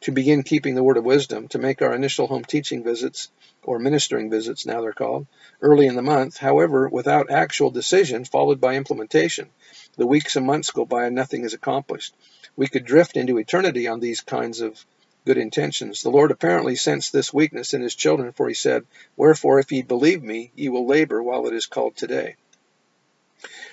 to 0.03 0.12
begin 0.12 0.43
keeping 0.43 0.75
the 0.75 0.83
word 0.83 0.97
of 0.97 1.05
wisdom, 1.05 1.49
to 1.49 1.59
make 1.59 1.81
our 1.81 1.95
initial 1.95 2.27
home 2.27 2.45
teaching 2.45 2.83
visits, 2.83 3.29
or 3.62 3.79
ministering 3.79 4.31
visits 4.31 4.67
now 4.67 4.81
they're 4.81 4.93
called, 4.93 5.27
early 5.61 5.87
in 5.87 5.95
the 5.95 6.03
month, 6.03 6.37
however, 6.37 6.88
without 6.88 7.31
actual 7.31 7.71
decision 7.71 8.25
followed 8.25 8.61
by 8.61 8.75
implementation. 8.75 9.49
The 9.97 10.07
weeks 10.07 10.37
and 10.37 10.45
months 10.45 10.71
go 10.71 10.85
by 10.85 11.07
and 11.07 11.15
nothing 11.15 11.45
is 11.45 11.55
accomplished. 11.55 12.15
We 12.57 12.67
could 12.67 12.85
drift 12.85 13.17
into 13.17 13.38
eternity 13.38 13.87
on 13.87 14.01
these 14.01 14.21
kinds 14.21 14.61
of 14.61 14.85
good 15.25 15.38
intentions. 15.38 16.03
The 16.03 16.11
Lord 16.11 16.33
apparently 16.33 16.75
sensed 16.75 17.12
this 17.12 17.33
weakness 17.33 17.73
in 17.73 17.83
his 17.83 17.95
children, 17.95 18.33
for 18.33 18.49
he 18.49 18.55
said, 18.55 18.85
Wherefore, 19.17 19.61
if 19.61 19.71
ye 19.71 19.83
believe 19.83 20.23
me, 20.23 20.51
ye 20.57 20.69
will 20.69 20.87
labor 20.87 21.23
while 21.23 21.47
it 21.47 21.55
is 21.55 21.67
called 21.67 21.97
today. 21.97 22.35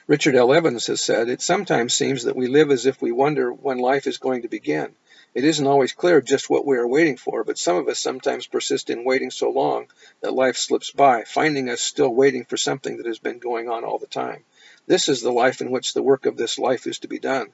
Richard 0.08 0.36
L. 0.36 0.54
Evans 0.54 0.88
has 0.88 1.02
said, 1.02 1.30
It 1.30 1.42
sometimes 1.42 1.94
seems 1.94 2.24
that 2.24 2.36
we 2.36 2.48
live 2.48 2.70
as 2.72 2.86
if 2.86 3.02
we 3.02 3.12
wonder 3.12 3.52
when 3.52 3.78
life 3.78 4.08
is 4.08 4.18
going 4.18 4.44
to 4.44 4.48
begin. 4.48 4.96
It 5.36 5.44
isn't 5.44 5.68
always 5.68 5.94
clear 5.94 6.22
just 6.22 6.50
what 6.50 6.65
we 6.65 6.78
are 6.78 6.88
waiting 6.88 7.15
for, 7.15 7.44
but 7.44 7.58
some 7.58 7.76
of 7.78 7.88
us 7.88 8.00
sometimes 8.00 8.48
persist 8.48 8.89
in 8.89 9.04
waiting 9.04 9.30
so 9.30 9.52
long 9.52 9.88
that 10.22 10.34
life 10.34 10.58
slips 10.58 10.89
by, 10.89 11.24
finding 11.24 11.70
us 11.70 11.82
still 11.82 12.10
waiting 12.10 12.46
for 12.46 12.58
something 12.58 12.98
that 12.98 13.06
has 13.06 13.20
been 13.20 13.38
going 13.38 13.70
on 13.70 13.84
all 13.84 14.00
the 14.00 14.08
time. 14.08 14.44
This 14.88 15.08
is 15.08 15.22
the 15.22 15.32
life 15.32 15.62
in 15.62 15.70
which 15.70 15.94
the 15.94 16.02
work 16.02 16.26
of 16.26 16.36
this 16.36 16.58
life 16.58 16.88
is 16.88 16.98
to 17.00 17.08
be 17.08 17.20
done. 17.20 17.50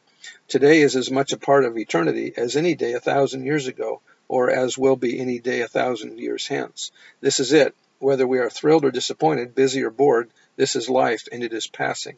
Today 0.48 0.82
is 0.82 0.96
as 0.96 1.12
much 1.12 1.34
a 1.34 1.38
part 1.38 1.66
of 1.66 1.78
eternity 1.78 2.34
as 2.38 2.56
any 2.56 2.76
day 2.76 2.94
a 2.94 3.02
thousand 3.02 3.46
years 3.46 3.68
ago, 3.68 4.02
or 4.30 4.50
as 4.50 4.78
will 4.78 4.96
be 4.96 5.20
any 5.20 5.40
day 5.40 5.60
a 5.60 5.68
thousand 5.68 6.18
years 6.18 6.48
hence. 6.48 6.92
This 7.20 7.42
is 7.42 7.52
it. 7.52 7.76
Whether 8.00 8.26
we 8.26 8.40
are 8.40 8.50
thrilled 8.50 8.86
or 8.86 8.92
disappointed, 8.92 9.54
busy 9.54 9.84
or 9.84 9.90
bored, 9.90 10.30
this 10.56 10.78
is 10.78 10.90
life, 10.90 11.28
and 11.30 11.44
it 11.44 11.52
is 11.52 11.68
passing. 11.68 12.16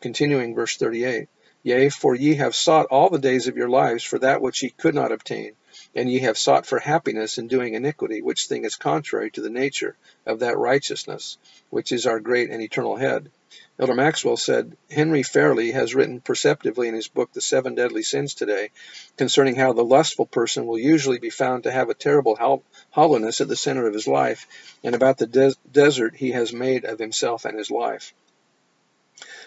Continuing 0.00 0.54
verse 0.54 0.76
38. 0.76 1.28
Yea, 1.62 1.90
for 1.90 2.14
ye 2.14 2.36
have 2.36 2.54
sought 2.54 2.86
all 2.86 3.10
the 3.10 3.18
days 3.18 3.46
of 3.46 3.56
your 3.56 3.68
lives 3.68 4.02
for 4.02 4.18
that 4.18 4.40
which 4.40 4.62
ye 4.62 4.70
could 4.70 4.94
not 4.94 5.12
obtain, 5.12 5.54
and 5.94 6.10
ye 6.10 6.20
have 6.20 6.38
sought 6.38 6.64
for 6.64 6.78
happiness 6.78 7.36
in 7.36 7.48
doing 7.48 7.74
iniquity, 7.74 8.22
which 8.22 8.46
thing 8.46 8.64
is 8.64 8.76
contrary 8.76 9.30
to 9.30 9.42
the 9.42 9.50
nature 9.50 9.94
of 10.24 10.38
that 10.38 10.56
righteousness, 10.56 11.36
which 11.68 11.92
is 11.92 12.06
our 12.06 12.18
great 12.18 12.48
and 12.48 12.62
eternal 12.62 12.96
head. 12.96 13.30
Elder 13.78 13.94
Maxwell 13.94 14.38
said, 14.38 14.76
Henry 14.90 15.22
Fairlie 15.22 15.72
has 15.72 15.94
written 15.94 16.20
perceptively 16.20 16.88
in 16.88 16.94
his 16.94 17.08
book, 17.08 17.30
The 17.32 17.42
Seven 17.42 17.74
Deadly 17.74 18.02
Sins 18.02 18.32
today, 18.32 18.70
concerning 19.18 19.56
how 19.56 19.74
the 19.74 19.84
lustful 19.84 20.26
person 20.26 20.66
will 20.66 20.78
usually 20.78 21.18
be 21.18 21.30
found 21.30 21.64
to 21.64 21.72
have 21.72 21.90
a 21.90 21.94
terrible 21.94 22.62
hollowness 22.90 23.40
at 23.42 23.48
the 23.48 23.56
center 23.56 23.86
of 23.86 23.92
his 23.94 24.06
life, 24.06 24.46
and 24.82 24.94
about 24.94 25.18
the 25.18 25.26
des 25.26 25.52
desert 25.70 26.16
he 26.16 26.30
has 26.30 26.54
made 26.54 26.86
of 26.86 26.98
himself 26.98 27.44
and 27.44 27.58
his 27.58 27.70
life. 27.70 28.14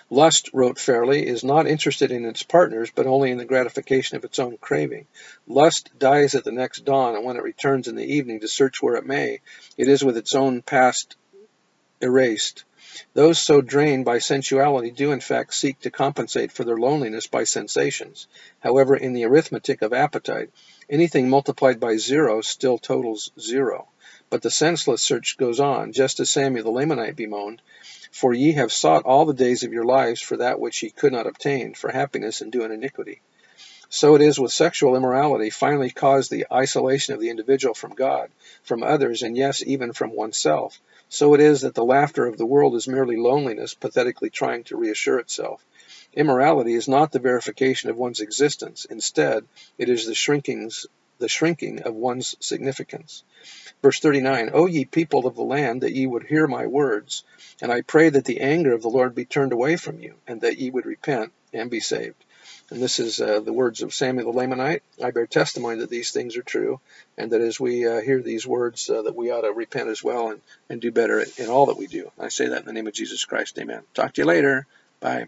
Lust, 0.09 0.49
wrote 0.53 0.77
Fairlie, 0.77 1.25
is 1.25 1.43
not 1.43 1.67
interested 1.67 2.11
in 2.11 2.25
its 2.25 2.43
partners, 2.43 2.91
but 2.93 3.07
only 3.07 3.31
in 3.31 3.37
the 3.37 3.45
gratification 3.45 4.17
of 4.17 4.23
its 4.23 4.39
own 4.39 4.57
craving. 4.57 5.07
Lust 5.47 5.91
dies 5.97 6.35
at 6.35 6.43
the 6.43 6.51
next 6.51 6.85
dawn, 6.85 7.15
and 7.15 7.25
when 7.25 7.37
it 7.37 7.43
returns 7.43 7.87
in 7.87 7.95
the 7.95 8.13
evening 8.13 8.39
to 8.41 8.47
search 8.47 8.81
where 8.81 8.95
it 8.95 9.05
may, 9.05 9.39
it 9.77 9.87
is 9.87 10.03
with 10.03 10.17
its 10.17 10.35
own 10.35 10.61
past 10.61 11.15
erased. 12.01 12.63
Those 13.13 13.39
so 13.39 13.61
drained 13.61 14.05
by 14.05 14.19
sensuality 14.19 14.91
do 14.91 15.11
in 15.11 15.19
fact 15.19 15.53
seek 15.53 15.79
to 15.79 15.89
compensate 15.89 16.51
for 16.51 16.63
their 16.63 16.77
loneliness 16.77 17.27
by 17.27 17.45
sensations. 17.45 18.27
However, 18.59 18.95
in 18.95 19.13
the 19.13 19.23
arithmetic 19.23 19.81
of 19.81 19.93
appetite, 19.93 20.51
anything 20.89 21.29
multiplied 21.29 21.79
by 21.79 21.97
zero 21.97 22.41
still 22.41 22.77
totals 22.77 23.31
zero. 23.39 23.87
But 24.33 24.41
the 24.41 24.49
senseless 24.49 25.03
search 25.03 25.37
goes 25.37 25.59
on, 25.59 25.91
just 25.91 26.19
as 26.19 26.31
Samuel 26.31 26.63
the 26.63 26.71
Lamanite 26.71 27.15
bemoaned, 27.15 27.61
for 28.11 28.33
ye 28.33 28.53
have 28.53 28.73
sought 28.73 29.05
all 29.05 29.25
the 29.25 29.33
days 29.35 29.61
of 29.61 29.71
your 29.71 29.83
lives 29.83 30.21
for 30.21 30.37
that 30.37 30.59
which 30.59 30.81
ye 30.81 30.89
could 30.89 31.11
not 31.11 31.27
obtain, 31.27 31.75
for 31.75 31.91
happiness 31.91 32.41
in 32.41 32.49
doing 32.49 32.71
iniquity. 32.71 33.21
So 33.89 34.15
it 34.15 34.23
is 34.23 34.39
with 34.39 34.51
sexual 34.51 34.95
immorality, 34.95 35.51
finally 35.51 35.91
caused 35.91 36.31
the 36.31 36.47
isolation 36.51 37.13
of 37.13 37.19
the 37.19 37.29
individual 37.29 37.75
from 37.75 37.93
God, 37.93 38.31
from 38.63 38.81
others, 38.81 39.21
and 39.21 39.37
yes, 39.37 39.61
even 39.67 39.93
from 39.93 40.15
oneself. 40.15 40.81
So 41.09 41.35
it 41.35 41.39
is 41.39 41.61
that 41.61 41.75
the 41.75 41.85
laughter 41.85 42.25
of 42.25 42.39
the 42.39 42.47
world 42.47 42.73
is 42.73 42.87
merely 42.87 43.17
loneliness, 43.17 43.75
pathetically 43.75 44.31
trying 44.31 44.63
to 44.63 44.77
reassure 44.77 45.19
itself. 45.19 45.63
Immorality 46.11 46.73
is 46.73 46.87
not 46.87 47.11
the 47.11 47.19
verification 47.19 47.91
of 47.91 47.97
one's 47.97 48.19
existence. 48.19 48.85
Instead, 48.89 49.45
it 49.77 49.89
is 49.89 50.07
the 50.07 50.15
shrinkings 50.15 50.87
the 51.19 51.29
shrinking 51.29 51.81
of 51.83 51.93
one's 51.93 52.35
significance. 52.39 53.23
Verse 53.81 53.99
39 53.99 54.51
O 54.53 54.65
ye 54.65 54.85
people 54.85 55.27
of 55.27 55.35
the 55.35 55.43
land, 55.43 55.81
that 55.81 55.93
ye 55.93 56.07
would 56.07 56.23
hear 56.23 56.47
my 56.47 56.65
words, 56.67 57.23
and 57.61 57.71
I 57.71 57.81
pray 57.81 58.09
that 58.09 58.25
the 58.25 58.41
anger 58.41 58.73
of 58.73 58.81
the 58.81 58.89
Lord 58.89 59.15
be 59.15 59.25
turned 59.25 59.51
away 59.51 59.75
from 59.75 59.99
you, 59.99 60.15
and 60.27 60.41
that 60.41 60.57
ye 60.57 60.69
would 60.69 60.85
repent 60.85 61.31
and 61.53 61.69
be 61.69 61.79
saved. 61.79 62.23
And 62.69 62.81
this 62.81 62.99
is 62.99 63.19
uh, 63.19 63.41
the 63.41 63.53
words 63.53 63.81
of 63.81 63.93
Samuel 63.93 64.31
the 64.31 64.39
Lamanite. 64.39 64.81
I 65.03 65.11
bear 65.11 65.27
testimony 65.27 65.79
that 65.79 65.89
these 65.89 66.11
things 66.11 66.37
are 66.37 66.43
true, 66.43 66.79
and 67.17 67.31
that 67.31 67.41
as 67.41 67.59
we 67.59 67.87
uh, 67.87 68.01
hear 68.01 68.21
these 68.21 68.47
words, 68.47 68.89
uh, 68.89 69.03
that 69.03 69.15
we 69.15 69.31
ought 69.31 69.41
to 69.41 69.51
repent 69.51 69.89
as 69.89 70.03
well 70.03 70.31
and, 70.31 70.41
and 70.69 70.81
do 70.81 70.91
better 70.91 71.23
in 71.37 71.49
all 71.49 71.67
that 71.67 71.77
we 71.77 71.87
do. 71.87 72.11
I 72.19 72.29
say 72.29 72.47
that 72.47 72.61
in 72.61 72.65
the 72.65 72.73
name 72.73 72.87
of 72.87 72.93
Jesus 72.93 73.25
Christ. 73.25 73.59
Amen. 73.59 73.83
Talk 73.93 74.13
to 74.13 74.21
you 74.21 74.25
later. 74.25 74.65
Bye. 74.99 75.27